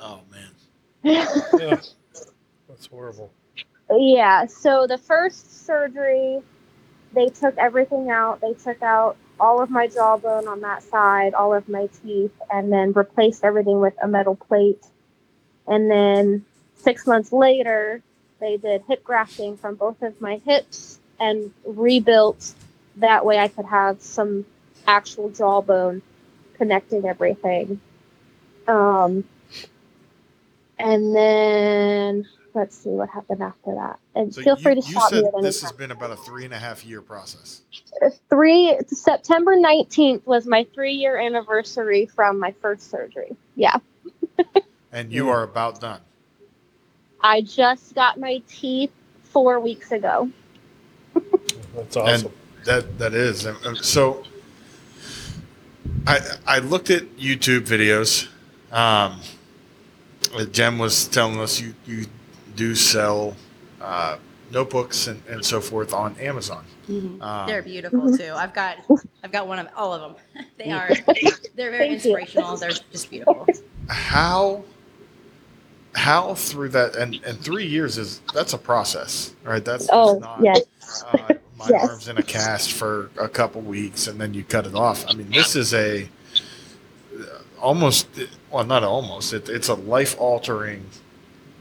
[0.00, 1.20] Oh man.
[1.60, 1.84] Ugh.
[2.68, 3.30] That's horrible.
[3.90, 6.40] Yeah, so the first surgery,
[7.12, 8.40] they took everything out.
[8.40, 12.72] They took out all of my jawbone on that side, all of my teeth, and
[12.72, 14.84] then replaced everything with a metal plate.
[15.66, 16.44] And then
[16.76, 18.02] six months later,
[18.40, 22.54] they did hip grafting from both of my hips and rebuilt
[22.96, 24.46] that way I could have some
[24.86, 26.02] actual jawbone
[26.56, 27.80] connecting everything.
[28.68, 29.24] Um,
[30.78, 33.98] and then let's see what happened after that.
[34.14, 35.90] And So feel you, free to you stop me said at any this has been
[35.90, 37.62] about a three and a half year process.
[38.30, 43.36] Three September nineteenth was my three year anniversary from my first surgery.
[43.56, 43.78] Yeah,
[44.92, 46.00] And you are about done.
[47.24, 48.90] I just got my teeth
[49.22, 50.28] four weeks ago.
[51.74, 52.32] That's awesome.
[52.66, 53.46] That that is.
[53.46, 54.24] And- and So
[56.06, 58.28] I I looked at YouTube videos.
[58.70, 59.20] Um,
[60.52, 62.06] Jem was telling us you you
[62.56, 63.34] do sell
[63.80, 64.16] uh,
[64.50, 66.64] notebooks and, and so forth on Amazon.
[66.88, 68.32] Um, They're beautiful too.
[68.36, 68.78] I've got
[69.22, 70.44] I've got one of all of them.
[70.58, 70.88] They are
[71.56, 72.16] they're very Thank you.
[72.16, 72.56] inspirational.
[72.58, 73.46] They're just beautiful.
[73.88, 74.62] how
[75.94, 79.64] how through that and and three years is that's a process, right?
[79.64, 80.64] That's, Oh not yes,
[81.04, 81.90] uh, my Yes.
[81.90, 85.06] arm's in a cast for a couple weeks and then you cut it off.
[85.08, 86.08] I mean, this is a
[87.18, 88.08] uh, almost
[88.50, 89.32] well, not almost.
[89.34, 90.86] It, it's a life altering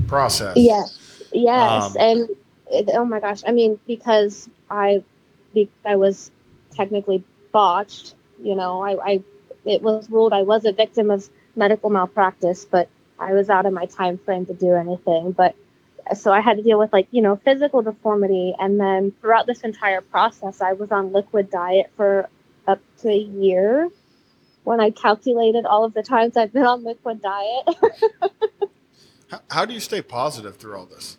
[0.07, 0.77] process.
[0.77, 2.29] yes, yes, Um, and
[2.71, 5.03] it, oh my gosh, I mean because I
[5.85, 6.31] I was
[6.73, 8.15] technically botched.
[8.41, 9.23] You know, I, I
[9.65, 13.73] it was ruled I was a victim of medical malpractice, but I was out of
[13.73, 15.31] my time frame to do anything.
[15.31, 15.55] But
[16.15, 19.61] so I had to deal with like you know physical deformity, and then throughout this
[19.61, 22.29] entire process, I was on liquid diet for
[22.67, 23.89] up to a year.
[24.63, 27.67] When I calculated all of the times I've been on liquid diet,
[29.33, 31.17] How, how do you stay positive through all this?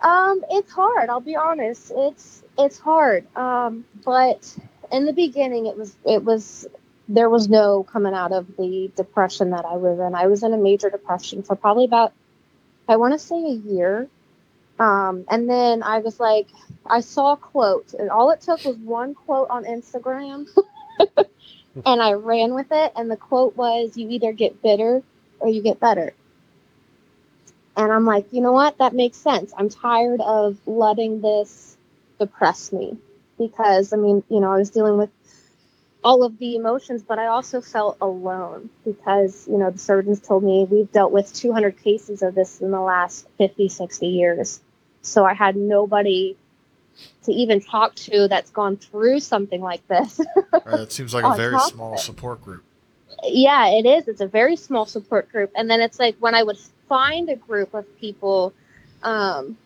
[0.00, 1.08] Um, it's hard.
[1.08, 1.92] I'll be honest.
[1.94, 3.26] It's it's hard.
[3.36, 4.56] Um, but
[4.90, 6.66] in the beginning, it was it was
[7.08, 10.14] there was no coming out of the depression that I was in.
[10.14, 12.12] I was in a major depression for probably about
[12.88, 14.08] I want to say a year.
[14.78, 16.48] Um, and then I was like,
[16.86, 20.46] I saw a quote, and all it took was one quote on Instagram,
[21.86, 22.92] and I ran with it.
[22.96, 25.02] And the quote was, "You either get bitter
[25.40, 26.14] or you get better."
[27.76, 28.78] And I'm like, you know what?
[28.78, 29.52] That makes sense.
[29.56, 31.76] I'm tired of letting this
[32.18, 32.98] depress me
[33.38, 35.10] because, I mean, you know, I was dealing with
[36.08, 40.42] all of the emotions, but I also felt alone because, you know, the surgeons told
[40.42, 44.58] me we've dealt with 200 cases of this in the last 50, 60 years.
[45.02, 46.34] So I had nobody
[47.24, 50.18] to even talk to that's gone through something like this.
[50.50, 52.64] Right, it seems like a very small support group.
[53.24, 54.08] yeah, it is.
[54.08, 55.52] It's a very small support group.
[55.54, 58.54] And then it's like when I would find a group of people,
[59.02, 59.58] um,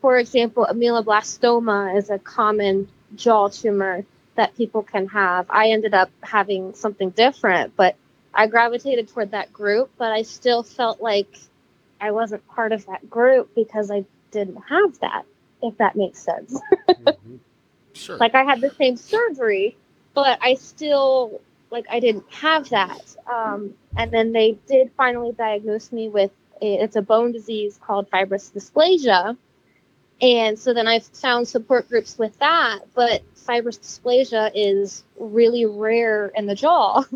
[0.00, 4.06] for example, ameloblastoma is a common jaw tumor
[4.40, 5.44] that people can have.
[5.50, 7.94] I ended up having something different, but
[8.32, 11.28] I gravitated toward that group, but I still felt like
[12.00, 15.26] I wasn't part of that group because I didn't have that,
[15.62, 16.58] if that makes sense.
[16.88, 17.38] Mhm.
[17.92, 18.16] Sure.
[18.18, 19.76] Like I had the same surgery,
[20.14, 23.16] but I still like I didn't have that.
[23.30, 26.30] Um, and then they did finally diagnose me with
[26.62, 29.36] a, it's a bone disease called fibrous dysplasia.
[30.22, 36.26] And so then I found support groups with that, but fibrous dysplasia is really rare
[36.36, 37.04] in the jaw.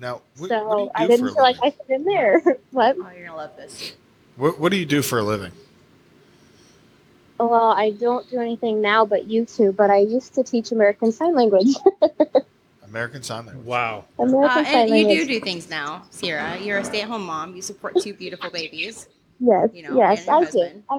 [0.00, 1.56] now, what, so what do you do I didn't a feel like?
[1.62, 2.40] I fit in there.
[2.70, 2.96] what?
[2.98, 3.92] Oh, you're gonna love this.
[4.36, 5.52] What, what do you do for a living?
[7.38, 11.34] Well, I don't do anything now but YouTube, but I used to teach American Sign
[11.34, 11.74] Language.
[12.84, 13.66] American Sign Language.
[13.66, 14.04] Wow.
[14.18, 15.18] American Uh, Sign and you Language.
[15.18, 16.56] do do things now, Sierra.
[16.58, 17.54] You're a stay-at-home mom.
[17.56, 19.08] You support two beautiful babies.
[19.40, 20.84] Yes, you know, yes, and your I husband.
[20.88, 20.94] do.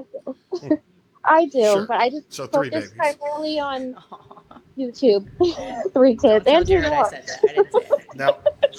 [0.62, 0.82] I do.
[1.26, 1.86] I do, Sure.
[1.88, 3.16] but I just So three focus babies.
[3.18, 3.96] primarily on
[4.78, 5.28] YouTube.
[5.94, 7.40] Three kids Don't and tell two I said that.
[7.44, 8.06] I didn't say it.
[8.16, 8.38] Now,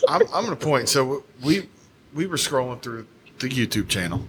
[0.08, 0.88] I'm, I'm going to point.
[0.88, 1.68] So we
[2.14, 3.06] we were scrolling through
[3.38, 4.22] the YouTube channel,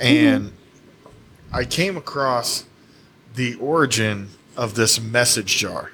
[0.00, 1.56] and mm-hmm.
[1.56, 2.64] I came across
[3.34, 5.92] the origin of this message jar.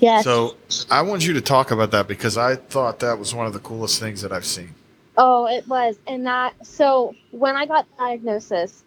[0.00, 0.24] Yes.
[0.24, 0.56] So
[0.90, 3.58] I want you to talk about that because I thought that was one of the
[3.60, 4.74] coolest things that I've seen.
[5.16, 5.98] Oh, it was.
[6.06, 8.82] And that, so when I got diagnosis,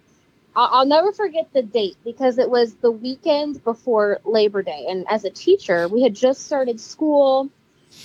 [0.55, 4.87] I'll, I'll never forget the date because it was the weekend before Labor Day.
[4.89, 7.49] And as a teacher, we had just started school,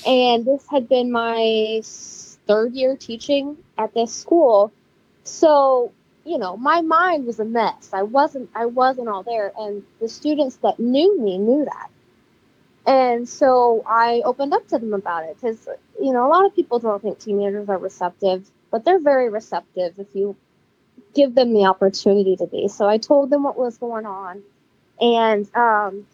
[0.07, 1.81] and this had been my
[2.47, 4.73] third year teaching at this school.
[5.25, 5.93] So,
[6.25, 7.91] you know, my mind was a mess.
[7.93, 9.53] I wasn't, I wasn't all there.
[9.57, 11.91] And the students that knew me knew that.
[12.87, 15.69] And so I opened up to them about it because,
[16.01, 19.99] you know, a lot of people don't think teenagers are receptive, but they're very receptive
[19.99, 20.37] if you
[21.15, 22.69] give them the opportunity to be.
[22.69, 24.43] So I told them what was going on.
[25.01, 26.07] And um,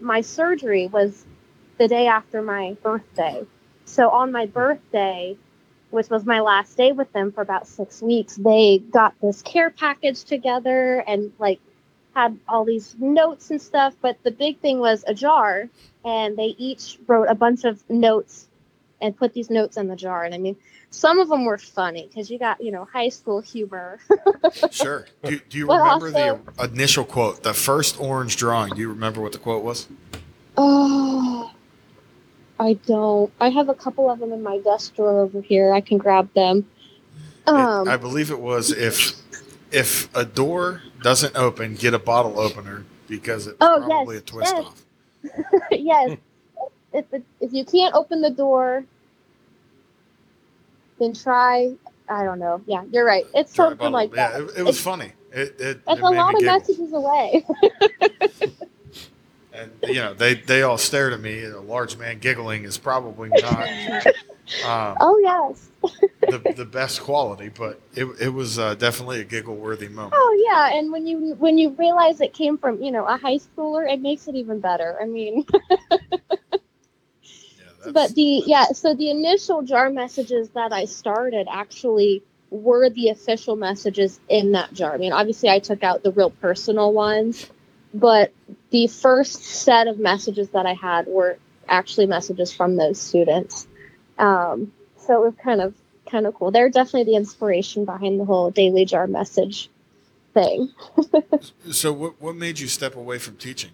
[0.00, 1.24] my surgery was
[1.78, 3.44] the day after my birthday.
[3.84, 5.36] So on my birthday,
[5.90, 9.70] which was my last day with them for about six weeks, they got this care
[9.70, 11.60] package together and like
[12.14, 13.94] had all these notes and stuff.
[14.00, 15.68] But the big thing was a jar,
[16.04, 18.46] and they each wrote a bunch of notes
[19.00, 20.24] and put these notes in the jar.
[20.24, 20.56] And I mean,
[20.90, 23.98] some of them were funny because you got, you know, high school humor.
[24.70, 25.06] Sure.
[25.22, 28.74] Do, do you remember also- the initial quote, the first orange drawing?
[28.74, 29.86] Do you remember what the quote was?
[30.56, 31.52] Oh,
[32.58, 33.32] I don't.
[33.40, 35.72] I have a couple of them in my desk drawer over here.
[35.72, 36.66] I can grab them.
[37.46, 39.12] It- Um, I believe it was if
[39.70, 44.26] if a door doesn't open, get a bottle opener because it's Oh, probably yes, a
[44.26, 44.64] twist yes.
[44.66, 44.82] off.
[45.72, 46.16] yes.
[46.92, 48.84] If, the, if you can't open the door,
[50.98, 51.74] then try.
[52.08, 52.62] I don't know.
[52.66, 53.26] Yeah, you're right.
[53.34, 54.40] It's Try something like yeah, that.
[54.40, 55.12] it, it was It's- funny.
[55.30, 57.44] It, it, That's it a lot of messages away.
[59.58, 61.44] And you know, they they all stared at me.
[61.44, 63.68] A large man giggling is probably not
[64.64, 65.68] um, oh yes.
[66.20, 70.14] the the best quality, but it it was uh, definitely a giggle worthy moment.
[70.16, 73.38] Oh yeah, and when you when you realize it came from you know a high
[73.38, 74.96] schooler, it makes it even better.
[75.00, 75.44] I mean,
[77.84, 83.10] Yeah, but the yeah, so the initial jar messages that I started actually were the
[83.10, 84.94] official messages in that jar.
[84.94, 87.46] I mean, obviously I took out the real personal ones,
[87.92, 88.32] but
[88.70, 93.66] the first set of messages that I had were actually messages from those students.
[94.18, 95.74] Um, so it was kind of
[96.10, 96.50] kind of cool.
[96.50, 99.70] They're definitely the inspiration behind the whole daily jar message
[100.34, 100.72] thing.
[101.70, 103.70] so what what made you step away from teaching?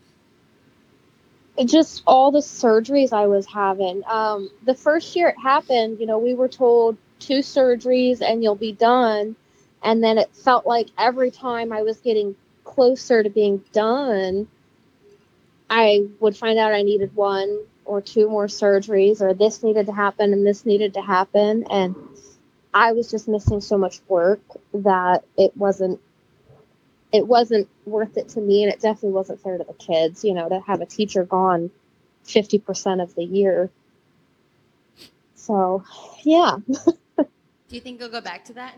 [1.56, 4.02] It just all the surgeries I was having.
[4.06, 8.56] Um, the first year it happened, you know, we were told two surgeries and you'll
[8.56, 9.36] be done.
[9.82, 12.34] And then it felt like every time I was getting
[12.74, 14.48] closer to being done,
[15.70, 19.92] I would find out I needed one or two more surgeries, or this needed to
[19.92, 21.64] happen and this needed to happen.
[21.70, 21.94] And
[22.72, 24.40] I was just missing so much work
[24.72, 26.00] that it wasn't
[27.12, 30.34] it wasn't worth it to me and it definitely wasn't fair to the kids you
[30.34, 31.70] know to have a teacher gone
[32.26, 33.70] 50% of the year
[35.36, 35.84] so
[36.24, 38.74] yeah Do you think you'll go back to that?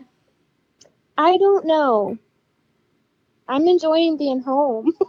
[1.17, 2.17] i don't know
[3.47, 4.91] i'm enjoying being home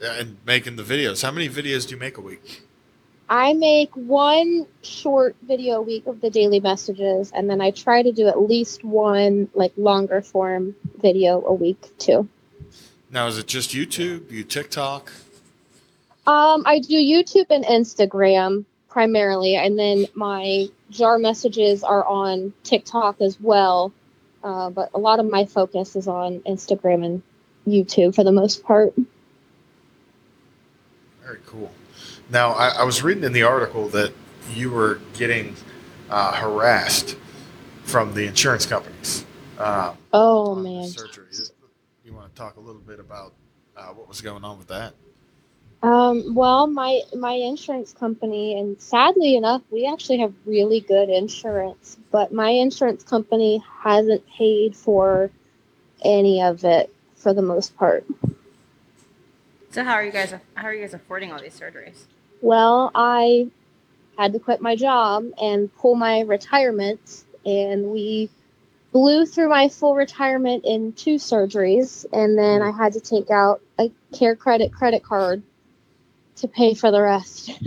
[0.00, 1.22] Yeah, And making the videos.
[1.22, 2.62] How many videos do you make a week?
[3.28, 8.02] i make one short video a week of the daily messages and then i try
[8.02, 12.28] to do at least one like longer form video a week too
[13.12, 14.30] Now, is it just YouTube?
[14.30, 15.12] You TikTok?
[16.26, 23.20] Um, I do YouTube and Instagram primarily, and then my jar messages are on TikTok
[23.20, 23.92] as well.
[24.42, 27.22] Uh, but a lot of my focus is on Instagram and
[27.66, 28.92] YouTube for the most part.
[31.24, 31.70] Very cool.
[32.30, 34.12] Now, I, I was reading in the article that
[34.54, 35.54] you were getting
[36.10, 37.16] uh, harassed
[37.84, 39.24] from the insurance companies.
[39.58, 40.84] Uh, Oh man.
[40.88, 41.26] surgery.
[42.04, 43.34] You want to talk a little bit about
[43.76, 44.94] Uh, what was going on with that?
[45.82, 51.96] Um, well, my my insurance company, and sadly enough, we actually have really good insurance,
[52.12, 55.30] but my insurance company hasn't paid for
[56.04, 58.06] any of it for the most part.
[59.70, 60.32] So how are you guys?
[60.54, 62.04] How are you guys affording all these surgeries?
[62.40, 63.48] Well, I
[64.16, 68.30] had to quit my job and pull my retirement, and we
[68.92, 73.62] blew through my full retirement in two surgeries, and then I had to take out
[73.80, 75.42] a CareCredit credit card
[76.36, 77.50] to pay for the rest.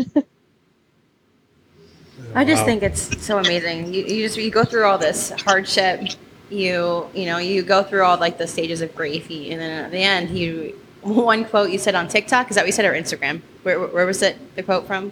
[2.34, 2.66] I just Wow.
[2.66, 3.93] think it's so amazing.
[3.93, 6.01] You, you just you go through all this hardship.
[6.49, 9.91] You you know you go through all like the stages of grief, and then at
[9.91, 12.93] the end, you one quote you said on TikTok is that what you said or
[12.93, 13.41] Instagram?
[13.63, 14.38] Where, where was it?
[14.55, 15.11] The quote from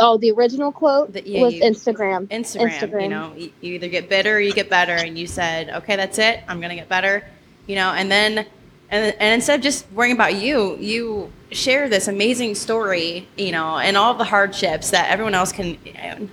[0.00, 2.28] oh, the original quote The- yeah, was you- Instagram.
[2.28, 2.70] Instagram.
[2.70, 3.02] Instagram.
[3.02, 5.96] You know, you, you either get bitter or you get better, and you said, okay,
[5.96, 6.40] that's it.
[6.48, 7.24] I'm gonna get better.
[7.66, 8.46] You know, and then
[8.90, 13.28] and and instead of just worrying about you, you share this amazing story.
[13.36, 15.78] You know, and all the hardships that everyone else can.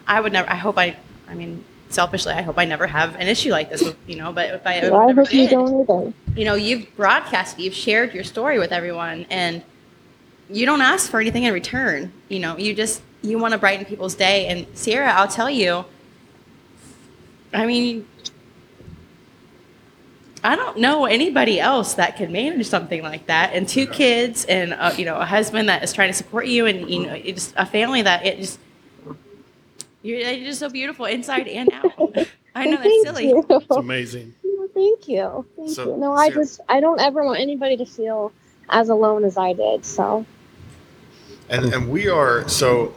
[0.07, 0.49] I would never.
[0.49, 0.95] I hope I.
[1.27, 3.81] I mean, selfishly, I hope I never have an issue like this.
[3.81, 6.13] With, you know, but if I, Well, I ever hope you did, don't either.
[6.35, 9.63] you know, you've broadcasted, you've shared your story with everyone, and
[10.49, 12.13] you don't ask for anything in return.
[12.29, 14.47] You know, you just you want to brighten people's day.
[14.47, 15.85] And Sierra, I'll tell you,
[17.53, 18.05] I mean,
[20.45, 24.73] I don't know anybody else that can manage something like that, and two kids, and
[24.73, 27.45] uh, you know, a husband that is trying to support you, and you know, it's
[27.45, 28.59] just a family that it just.
[30.03, 31.91] You're, you're just so beautiful inside and out.
[32.55, 33.29] I know that's silly.
[33.29, 33.45] you.
[33.49, 34.33] It's amazing.
[34.57, 35.45] Well, Thank you.
[35.57, 35.97] Thank So, you.
[35.97, 38.31] No, I Sarah- just I don't ever want anybody to feel
[38.69, 39.85] as alone as I did.
[39.85, 40.25] So
[41.49, 42.93] And and we are so,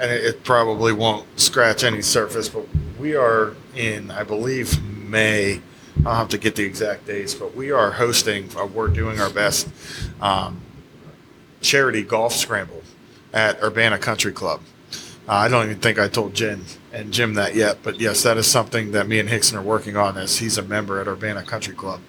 [0.00, 2.66] and it, it probably won't scratch any surface, but
[2.98, 5.60] we are in, I believe, May.
[6.06, 8.48] I'll have to get the exact dates, but we are hosting.
[8.56, 9.68] Uh, we're doing our best
[10.20, 10.60] um,
[11.60, 12.82] charity golf scramble
[13.32, 14.60] at Urbana Country Club.
[15.28, 18.36] Uh, I don't even think I told Jen and Jim that yet, but yes, that
[18.36, 20.16] is something that me and Hickson are working on.
[20.16, 22.00] As he's a member at Urbana Country Club,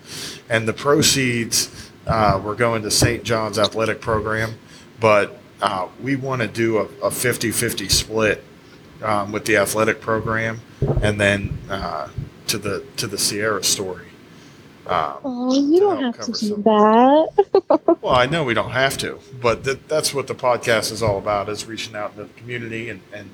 [0.49, 3.23] and the proceeds uh, we're going to St.
[3.23, 4.55] John's Athletic Program,
[4.99, 8.43] but uh, we want to do a, a 50-50 split
[9.03, 10.61] um, with the athletic program,
[11.01, 12.07] and then uh,
[12.52, 14.08] to the to the Sierra story.
[14.88, 17.97] Um, oh, you don't have to do some- that.
[18.02, 21.18] well, I know we don't have to, but th- that's what the podcast is all
[21.18, 23.30] about: is reaching out to the community and, and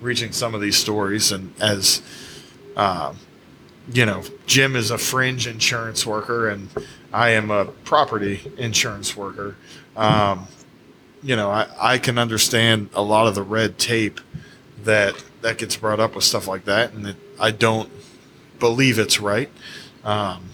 [0.00, 1.32] reaching some of these stories.
[1.32, 2.00] And as
[2.76, 3.18] um,
[3.92, 6.68] you know, Jim is a fringe insurance worker, and
[7.12, 9.56] I am a property insurance worker.
[9.96, 10.46] Um,
[11.22, 14.20] you know, I, I can understand a lot of the red tape
[14.84, 17.90] that that gets brought up with stuff like that, and it, I don't
[18.64, 19.50] believe it's right.
[20.04, 20.48] Um,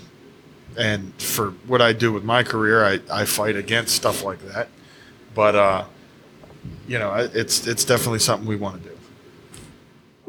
[0.76, 4.68] and for what I do with my career, I, I fight against stuff like that.
[5.32, 5.84] But uh,
[6.88, 8.96] you know, it's it's definitely something we want to do.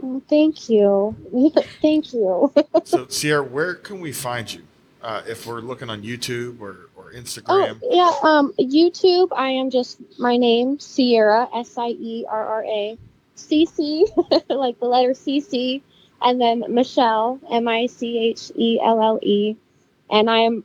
[0.03, 1.15] Oh, thank you.
[1.81, 2.53] thank you.
[2.83, 4.63] So Sierra, where can we find you
[5.01, 7.11] uh, if we're looking on YouTube or or
[7.47, 7.79] Oh Instagram?
[7.83, 9.29] yeah, um, YouTube.
[9.35, 12.97] I am just my name, Sierra, S I E R R A,
[13.35, 14.07] C C,
[14.49, 15.83] like the letter C C,
[16.21, 19.55] and then Michelle, M I C H E L L E,
[20.09, 20.63] and I am,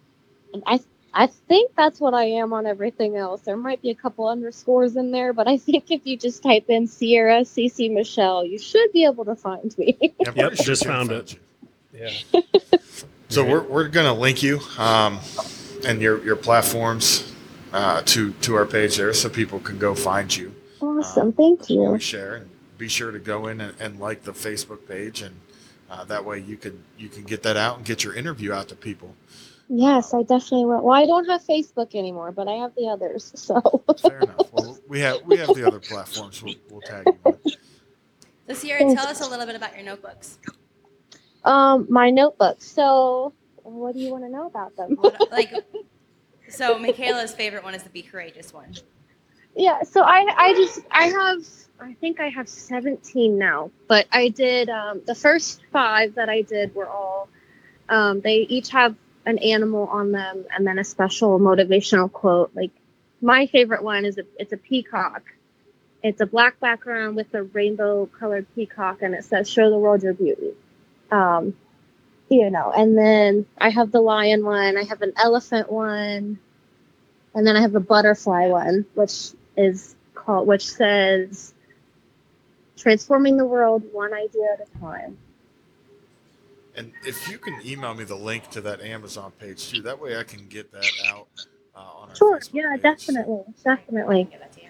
[0.67, 0.81] I
[1.15, 3.41] I think that's what I am on everything else.
[3.41, 6.67] There might be a couple underscores in there, but I think if you just type
[6.69, 9.97] in Sierra C C Michelle, you should be able to find me.
[10.21, 11.39] Yeah, Yep, just found found it.
[11.95, 12.43] Yeah.
[13.29, 15.21] So we're, we're going to link you um,
[15.87, 17.33] and your your platforms
[17.73, 20.55] uh, to to our page there, so people can go find you.
[20.81, 21.81] awesome, thank you.
[21.83, 25.35] we share and be sure to go in and, and like the facebook page and
[25.91, 28.69] uh, that way you can you can get that out and get your interview out
[28.69, 29.15] to people
[29.69, 30.81] Yes, I definitely will.
[30.81, 33.33] Well, I don't have Facebook anymore, but I have the others.
[33.37, 37.19] So fair enough well we have we have the other platforms we'll, we'll tag you
[37.25, 37.57] with.
[38.49, 40.39] So Sierra, tell us a little bit about your notebooks.
[41.47, 42.69] Um, my notebooks.
[42.69, 43.33] So,
[43.63, 44.97] what do you want to know about them?
[44.97, 45.53] What, like,
[46.49, 48.75] so Michaela's favorite one is the Be Courageous one.
[49.55, 49.83] yeah.
[49.85, 51.47] So I, I just, I have,
[51.79, 56.43] I think I have 17 now, but I did, um, the first five that I
[56.43, 57.29] did were all,
[57.89, 58.97] um, they each have
[59.27, 62.51] an animal on them and then a special motivational quote.
[62.55, 62.71] Like
[63.21, 65.23] my favorite one is a, it's a peacock.
[66.03, 70.03] It's a black background with a rainbow colored peacock and it says, show the world
[70.03, 70.53] your beauty.
[71.11, 71.55] Um,
[72.29, 76.39] you know, and then I have the lion one, I have an elephant one,
[77.35, 81.55] and then I have a butterfly one, which is called, which says,
[82.77, 85.17] transforming the world one idea at a time.
[86.77, 90.17] and if you can email me the link to that amazon page too that way
[90.19, 91.27] i can get that out
[91.75, 92.39] uh, on our Sure.
[92.39, 92.83] Facebook Yeah, page.
[92.83, 93.43] definitely.
[93.65, 94.25] Definitely.
[94.31, 94.69] Give that to you.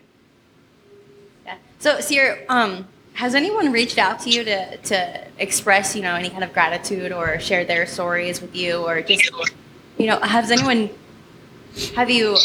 [1.45, 1.57] Yeah.
[1.79, 6.29] So, Sierra, um, has anyone reached out to you to, to express, you know, any
[6.31, 9.31] kind of gratitude or share their stories with you, or just,
[9.99, 10.91] you know, has anyone,
[11.95, 12.37] have you,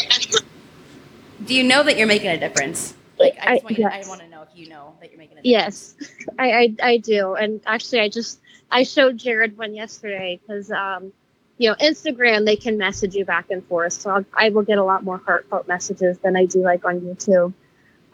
[1.44, 2.94] do you know that you're making a difference?
[3.18, 4.06] Like, I just I- want, yes.
[4.06, 5.94] I want to know if you know that you're making a Yes.
[6.38, 8.40] I, I I do, and actually, I just
[8.70, 11.12] I showed Jared one yesterday because um,
[11.58, 14.78] you know, Instagram they can message you back and forth, so I'll, I will get
[14.78, 17.54] a lot more heartfelt messages than I do like on YouTube.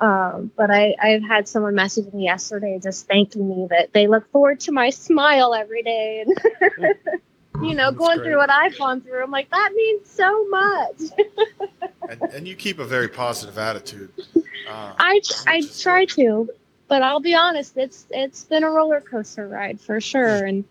[0.00, 4.30] Um, but I I've had someone message me yesterday just thanking me that they look
[4.30, 6.38] forward to my smile every day, and
[7.62, 8.26] you know, That's going great.
[8.26, 9.22] through what I've gone through.
[9.22, 11.02] I'm like that means so much.
[12.08, 14.10] And, and you keep a very positive attitude.
[14.66, 16.48] Uh, I I try to,
[16.88, 20.64] but I'll be honest, it's it's been a roller coaster ride for sure, and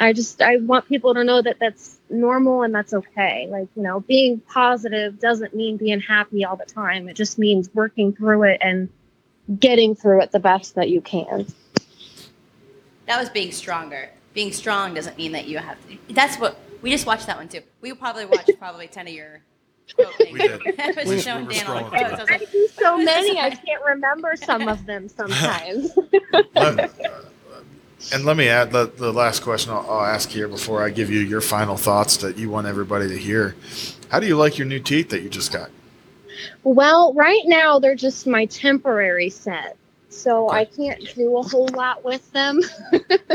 [0.00, 3.46] I just I want people to know that that's normal and that's okay.
[3.50, 7.08] Like you know, being positive doesn't mean being happy all the time.
[7.08, 8.88] It just means working through it and
[9.58, 11.46] getting through it the best that you can.
[13.06, 14.10] That was being stronger.
[14.34, 15.98] Being strong doesn't mean that you have to.
[16.14, 17.62] That's what we just watched that one too.
[17.80, 19.42] We probably watched probably ten of your.
[19.92, 20.32] Quote things.
[20.32, 20.60] We did.
[20.80, 22.04] I was We- showing we were Dan all the quotes.
[22.04, 25.92] I was I do so many, I can't remember some of them sometimes.
[28.12, 31.08] And let me add the, the last question I'll, I'll ask here before I give
[31.08, 33.54] you your final thoughts that you want everybody to hear.
[34.08, 35.70] How do you like your new teeth that you just got?
[36.64, 39.76] Well, right now they're just my temporary set,
[40.08, 40.58] so Okay.
[40.58, 42.60] I can't do a whole lot with them.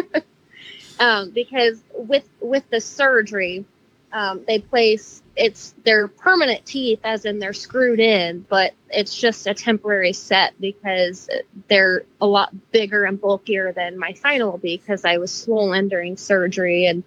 [0.99, 3.63] um, because with with the surgery,
[4.11, 9.47] um, they place it's their permanent teeth, as in they're screwed in, but it's just
[9.47, 11.29] a temporary set because
[11.67, 16.87] they're a lot bigger and bulkier than my final because I was swollen during surgery.
[16.87, 17.03] And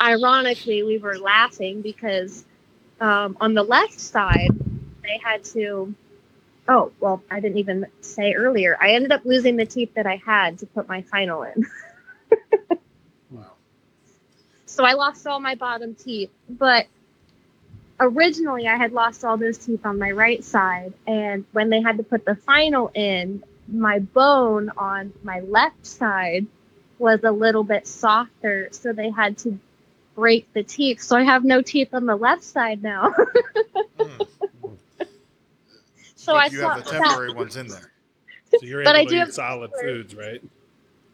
[0.00, 2.44] ironically, we were laughing because
[3.00, 4.50] um, on the left side
[5.02, 5.94] they had to
[6.68, 10.16] oh well i didn't even say earlier i ended up losing the teeth that i
[10.16, 11.66] had to put my final in
[13.30, 13.52] Wow.
[14.66, 16.86] so i lost all my bottom teeth but
[18.00, 21.96] originally i had lost all those teeth on my right side and when they had
[21.96, 26.46] to put the final in my bone on my left side
[26.98, 29.58] was a little bit softer so they had to
[30.14, 33.12] break the teeth so i have no teeth on the left side now
[34.00, 34.22] Hmm.
[36.14, 37.90] so But i you have the thought that- temporary ones in there.
[38.50, 40.42] So you're But I able do to have- eat solid foods, right?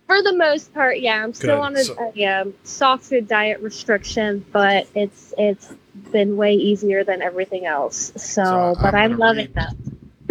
[0.07, 1.63] For the most part, yeah, I'm still Good.
[1.63, 5.73] on a, So- a um, soft food diet restriction, but it's it's
[6.13, 8.13] been way easier than everything else.
[8.17, 9.75] So, So but I'm I'm, loving read- that.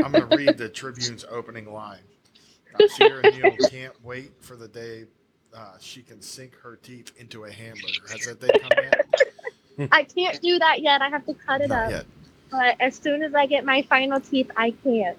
[0.04, 2.00] I'm going to read the Tribune's opening line.
[2.80, 5.06] Uh, Sierra Neal can't wait for the day
[5.56, 8.02] uh, she can sink her teeth into a hamburger.
[8.12, 8.72] Has that day come
[9.78, 9.90] yet?
[9.92, 11.02] I can't do that yet.
[11.04, 11.92] I have to cut it Not up.
[11.92, 12.06] yet.
[12.50, 15.16] But as soon as I get my final teeth, I can.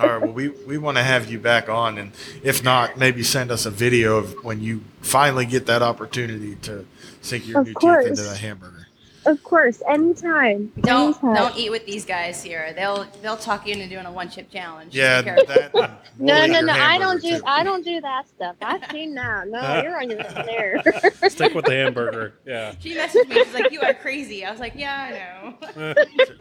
[0.00, 0.20] All right.
[0.22, 3.66] Well, we, we want to have you back on, and if not, maybe send us
[3.66, 6.86] a video of when you finally get that opportunity to
[7.20, 8.04] sink your Of new course.
[8.06, 8.86] teeth into a hamburger.
[9.26, 10.72] Of course, anytime.
[10.80, 11.34] Don't anytime.
[11.34, 12.72] don't eat with these guys here.
[12.72, 14.94] They'll they'll talk you into doing a one chip challenge.
[14.94, 16.00] Yeah, that.
[16.18, 16.72] No, no, no.
[16.72, 17.44] I don't do too.
[17.46, 18.56] I don't do that stuff.
[18.60, 19.48] I've seen that.
[19.48, 20.82] No, you're on your own there.
[21.28, 22.34] Stick with the hamburger.
[22.46, 22.74] Yeah.
[22.80, 23.44] She messaged me.
[23.44, 25.94] She's like, "You are crazy." I was like, "Yeah, I know.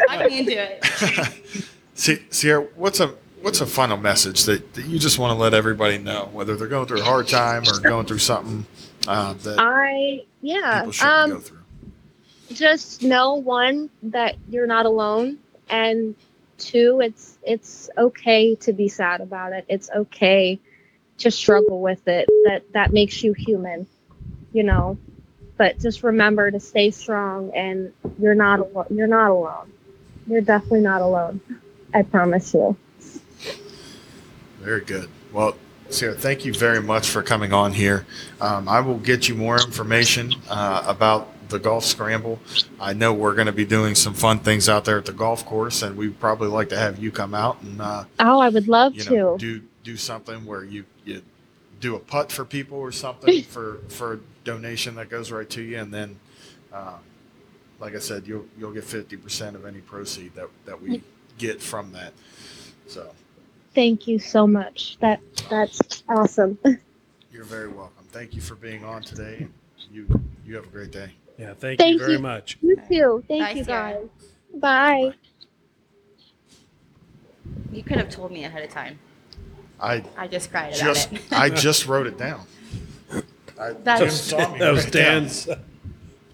[0.10, 1.34] I'm into it."
[1.94, 5.54] See, Sierra, what's a what's a final message that, that you just want to let
[5.54, 8.66] everybody know, whether they're going through a hard time or going through something
[9.08, 10.86] uh, that I yeah.
[10.86, 11.59] people Um go through?
[12.54, 15.38] Just know one that you're not alone
[15.70, 16.16] and
[16.58, 19.66] two it's it's okay to be sad about it.
[19.68, 20.60] It's okay
[21.20, 22.28] to struggle with it.
[22.46, 23.88] That that makes you human
[24.54, 24.98] you know?
[25.58, 29.72] But just remember to stay strong and you're not alone you're not alone.
[30.28, 31.42] You're definitely not alone.
[31.94, 32.78] I promise you.
[34.60, 35.10] Very good.
[35.34, 35.56] Well,
[35.90, 38.06] Sarah, thank you very much for coming on here.
[38.40, 42.40] Um, I will get you more information uh, about the golf scramble.
[42.80, 45.46] I know we're going to be doing some fun things out there at the golf
[45.46, 48.68] course, and we'd probably like to have you come out and uh, oh i would
[48.68, 51.22] love you know to do do something where you you
[51.80, 55.62] do a putt for people or something for for a donation that goes right to
[55.62, 56.20] you, and then.
[56.72, 56.98] Uh,
[57.80, 61.02] like I said, you'll you'll get fifty percent of any proceed that, that we
[61.38, 62.12] get from that.
[62.88, 63.10] So
[63.74, 66.60] thank you so much that that's awesome
[67.32, 68.06] You're very welcome.
[68.12, 69.48] Thank you for being on today.
[69.92, 70.08] You
[70.46, 71.12] you have a great day.
[71.40, 71.54] Yeah.
[71.54, 72.20] Thank, Thank you very you.
[72.20, 72.58] much.
[72.62, 73.94] you too thank Bye, you Sarah.
[73.94, 74.10] guys
[74.56, 75.14] bye
[77.72, 79.00] You could have told me ahead of time.
[79.80, 81.22] I I just cried about it.
[81.32, 82.42] I just wrote it down.
[83.60, 85.04] I, That was- That was write down.
[85.24, 85.48] Dan's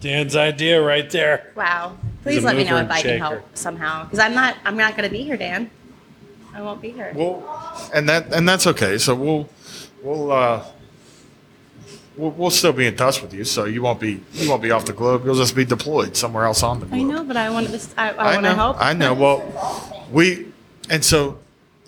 [0.00, 1.52] Dan's idea right there.
[1.54, 1.96] wow.
[2.22, 4.96] Please let me know if and I can help somehow because I'm not I'm not
[4.96, 5.70] going to be here, Dan.
[6.52, 7.12] I won't be here.
[7.14, 7.44] Well,
[7.94, 8.98] and that and that's okay.
[8.98, 9.48] So we'll
[10.02, 10.64] we'll uh,
[12.16, 13.44] we'll, we'll still be in touch with you.
[13.44, 15.24] So you won't be you won't be off the globe.
[15.24, 17.00] You'll just be deployed somewhere else on the globe.
[17.00, 18.00] I know, but I want to.
[18.00, 18.76] I, I, I want to help.
[18.80, 19.14] I know.
[19.14, 20.52] Well, we
[20.90, 21.38] and so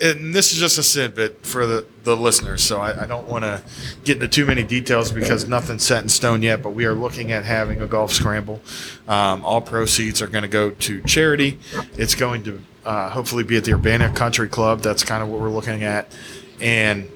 [0.01, 2.63] and this is just a snippet for the the listeners.
[2.63, 3.63] So I, I don't want to
[4.05, 6.63] get into too many details because nothing's set in stone yet.
[6.63, 8.61] But we are looking at having a golf scramble.
[9.07, 11.59] Um, all proceeds are going to go to charity.
[11.97, 14.81] It's going to uh, hopefully be at the Urbana Country Club.
[14.81, 16.15] That's kind of what we're looking at,
[16.61, 17.11] and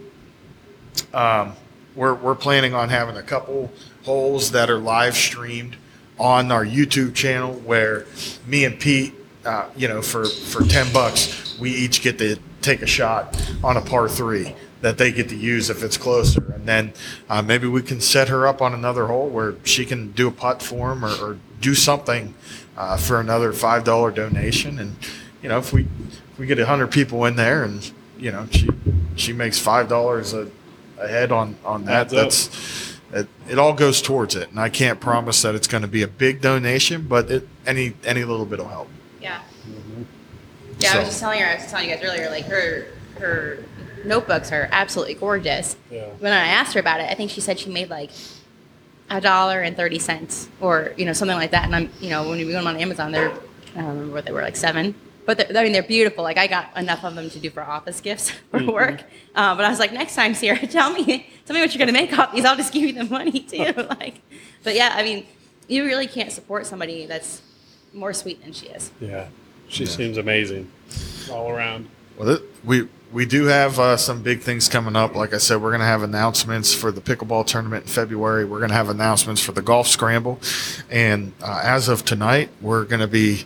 [1.14, 1.54] um,
[1.94, 3.70] we're we're planning on having a couple
[4.04, 5.76] holes that are live streamed
[6.18, 8.06] on our YouTube channel where
[8.46, 9.14] me and Pete,
[9.44, 13.76] uh, you know, for for ten bucks, we each get to take a shot on
[13.76, 16.92] a par three that they get to use if it's closer, and then
[17.28, 20.32] uh, maybe we can set her up on another hole where she can do a
[20.32, 22.34] putt for him or, or do something
[22.76, 24.96] uh, for another five dollar donation, and
[25.42, 28.68] you know, if we if we get hundred people in there and you know she
[29.16, 30.50] she makes five dollars a
[31.04, 32.22] a head on on that Adds up.
[32.24, 35.88] that's it, it all goes towards it and i can't promise that it's going to
[35.88, 38.88] be a big donation but it, any any little bit will help
[39.20, 39.40] Yeah.
[39.68, 40.02] Mm-hmm.
[40.78, 41.46] Yeah, I was just telling her.
[41.46, 42.28] I was telling you guys earlier.
[42.30, 42.86] Like her
[43.20, 43.62] her
[44.04, 45.76] notebooks are absolutely gorgeous.
[45.92, 46.06] Yeah.
[46.18, 48.10] When I asked her about it, I think she said she made like
[49.08, 51.66] a dollar and thirty cents, or you know something like that.
[51.66, 53.30] And I'm you know when we went on Amazon, they're
[53.76, 54.94] I don't remember what they were like seven.
[55.24, 56.24] But they're, I mean, they're beautiful.
[56.24, 58.70] Like I got enough of them to do for office gifts for Mm-hmm.
[58.70, 59.02] work.
[59.34, 61.92] Uh, but I was like, next time, Sierra, tell me, tell me what you're gonna
[61.92, 62.44] make off these.
[62.44, 63.72] I'll just give you the money too.
[64.00, 64.20] like,
[64.64, 65.26] but yeah, I mean,
[65.68, 67.40] you really can't support somebody that's
[67.94, 68.90] more sweet than she is.
[69.00, 69.28] Yeah,
[69.68, 70.70] she seems amazing
[71.30, 71.88] all around.
[72.18, 75.60] well it, we we do have uh, some big things coming up like i said
[75.60, 78.88] we're going to have announcements for the pickleball tournament in february we're going to have
[78.88, 80.38] announcements for the golf scramble
[80.90, 83.44] and uh, as of tonight we're going to be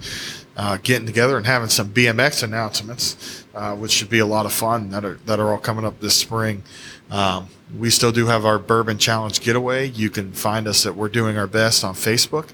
[0.57, 4.53] uh, getting together and having some bmx announcements uh, which should be a lot of
[4.53, 6.63] fun that are that are all coming up this spring
[7.11, 11.09] um, we still do have our bourbon challenge getaway you can find us at we're
[11.09, 12.49] doing our best on facebook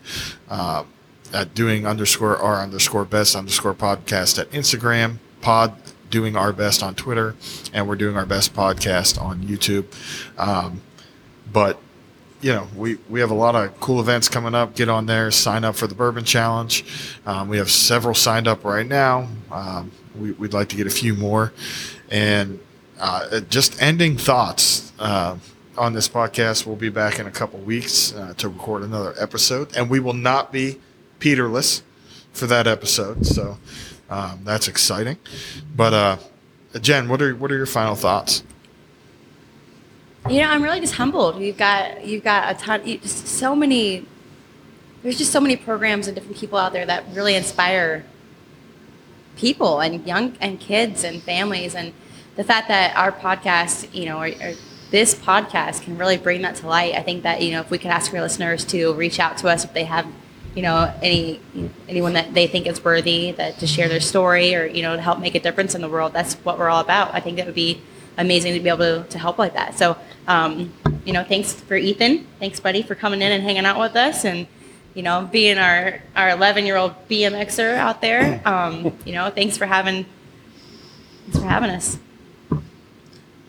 [0.49, 0.85] uh,
[1.33, 5.75] at doing underscore our underscore best underscore podcast at Instagram, pod
[6.11, 7.35] doing our best on Twitter,
[7.73, 9.87] and we're doing our best podcast on YouTube.
[10.39, 10.83] Um,
[11.51, 11.81] but
[12.43, 14.75] you know, we, we have a lot of cool events coming up.
[14.75, 16.85] Get on there, sign up for the Bourbon Challenge.
[17.25, 19.29] Um, we have several signed up right now.
[19.51, 21.53] Um, we, we'd like to get a few more.
[22.11, 22.61] And
[23.01, 25.37] uh, just ending thoughts uh,
[25.79, 26.67] on this podcast.
[26.67, 30.13] We'll be back in a couple weeks uh, to record another episode, and we will
[30.13, 30.79] not be
[31.19, 31.83] Peterless
[32.33, 33.25] for that episode.
[33.25, 33.59] So
[34.11, 35.19] um, that's exciting.
[35.75, 36.17] But uh,
[36.81, 38.43] Jen, what are what are your final thoughts?
[40.29, 41.41] You know, I'm really just humbled.
[41.41, 44.07] You've got you've got a ton, you, just so many.
[45.03, 48.05] There's just so many programs and different people out there that really inspire
[49.37, 51.93] people and young and kids and families, and
[52.37, 54.55] the fact that our podcast, you know, or, or
[54.93, 56.95] this podcast can really bring that to light.
[56.95, 59.49] I think that you know, if we could ask our listeners to reach out to
[59.49, 60.07] us if they have,
[60.55, 61.41] you know, any
[61.89, 65.03] anyone that they think is worthy that to share their story or you know to
[65.03, 66.13] help make a difference in the world.
[66.13, 67.13] That's what we're all about.
[67.13, 67.83] I think that would be
[68.19, 69.79] amazing to be able to, to help like that.
[69.79, 70.73] So, um,
[71.05, 72.27] you know, thanks for Ethan.
[72.39, 74.47] Thanks, buddy, for coming in and hanging out with us and,
[74.95, 78.41] you know, being our, our 11 year old BMXer out there.
[78.53, 80.05] Um, you know, thanks for having,
[81.25, 81.99] thanks for having us.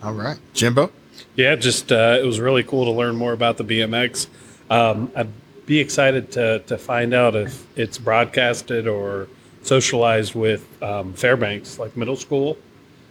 [0.02, 0.91] All right, Jimbo.
[1.35, 4.27] Yeah, just uh, it was really cool to learn more about the BMX.
[4.69, 5.30] Um, I'd
[5.65, 9.27] be excited to to find out if it's broadcasted or
[9.61, 12.57] socialized with um, Fairbanks, like middle school,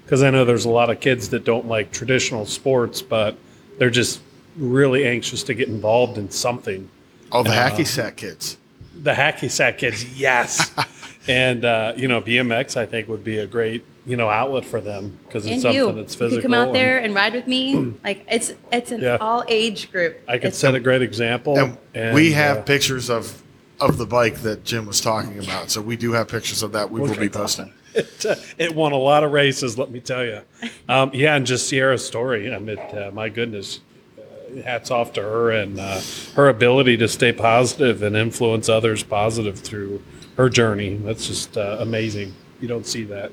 [0.05, 3.37] because I know there's a lot of kids that don't like traditional sports, but
[3.79, 4.21] they're just
[4.57, 6.89] really anxious to get involved in something.
[7.31, 8.59] All the Uh, hacky sack kids.
[9.03, 10.71] The hacky sack kids, yes,
[11.29, 14.81] and uh, you know BMX I think would be a great you know outlet for
[14.81, 16.37] them because it's And something you, that's physical.
[16.37, 17.95] You come out and- there and ride with me.
[18.05, 19.17] like it's, it's an Yeah.
[19.21, 20.21] all age group.
[20.29, 21.59] I could It's- set a great example.
[21.59, 23.43] And, and, we have uh, pictures of
[23.81, 25.71] of the bike that Jim was talking about.
[25.71, 26.91] So we do have pictures of that.
[26.91, 27.73] We will be posting.
[27.95, 30.41] It, uh, it won a lot of races, let me tell you.
[30.89, 32.55] Um, yeah, and just Sierra's story.
[32.55, 33.81] I mean, uh, my goodness,
[34.19, 36.01] uh, hats off to her and uh,
[36.35, 40.03] her ability to stay positive and influence others positive through
[40.37, 40.97] her journey.
[40.97, 42.35] That's just uh, amazing.
[42.61, 43.33] You don't see that.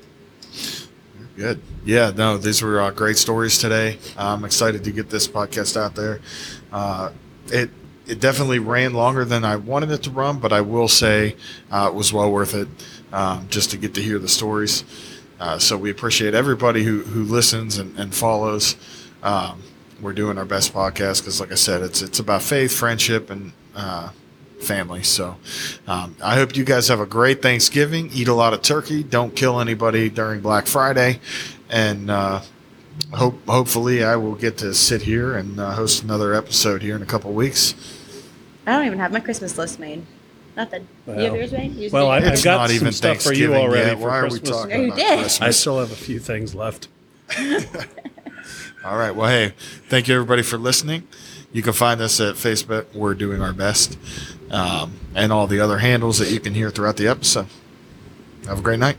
[1.36, 1.62] Good.
[1.84, 3.98] Yeah, no, these were uh, great stories today.
[4.16, 6.20] I'm excited to get this podcast out there.
[7.52, 7.70] It
[8.10, 11.36] it definitely ran longer than I wanted it to run, but I will say
[11.70, 12.66] uh, it was well worth it
[13.12, 14.84] um, just to get to hear the stories.
[15.38, 18.76] Uh, so we appreciate everybody who, who listens and, and follows.
[19.22, 19.62] Um,
[20.00, 23.52] we're doing our best podcast because, like I said, it's it's about faith, friendship, and
[23.74, 24.10] uh,
[24.60, 25.02] family.
[25.02, 25.36] So
[25.86, 28.10] um, I hope you guys have a great Thanksgiving.
[28.12, 29.02] Eat a lot of turkey.
[29.02, 31.20] Don't kill anybody during Black Friday,
[31.68, 32.40] and uh,
[33.12, 37.02] hope hopefully I will get to sit here and uh, host another episode here in
[37.02, 37.74] a couple weeks.
[38.66, 40.04] I don't even have my Christmas list made.
[40.56, 40.86] Nothing.
[41.06, 41.74] you have Well- yours made?
[41.74, 43.98] You well, did I've It's got not some even stuff for you Thanksgiving already yet.
[43.98, 44.50] for Why are we Christmas.
[44.50, 45.18] talking you about did?
[45.20, 45.40] Christmas?
[45.40, 46.88] I still have a few things left.
[48.84, 49.14] All right.
[49.14, 49.52] Well, hey,
[49.88, 51.06] thank you everybody for listening.
[51.52, 52.86] You can find us at Facebook.
[52.94, 53.98] We're doing our best,
[54.50, 57.46] um, and all the other handles that you can hear throughout the episode.
[58.46, 58.96] Have a great night.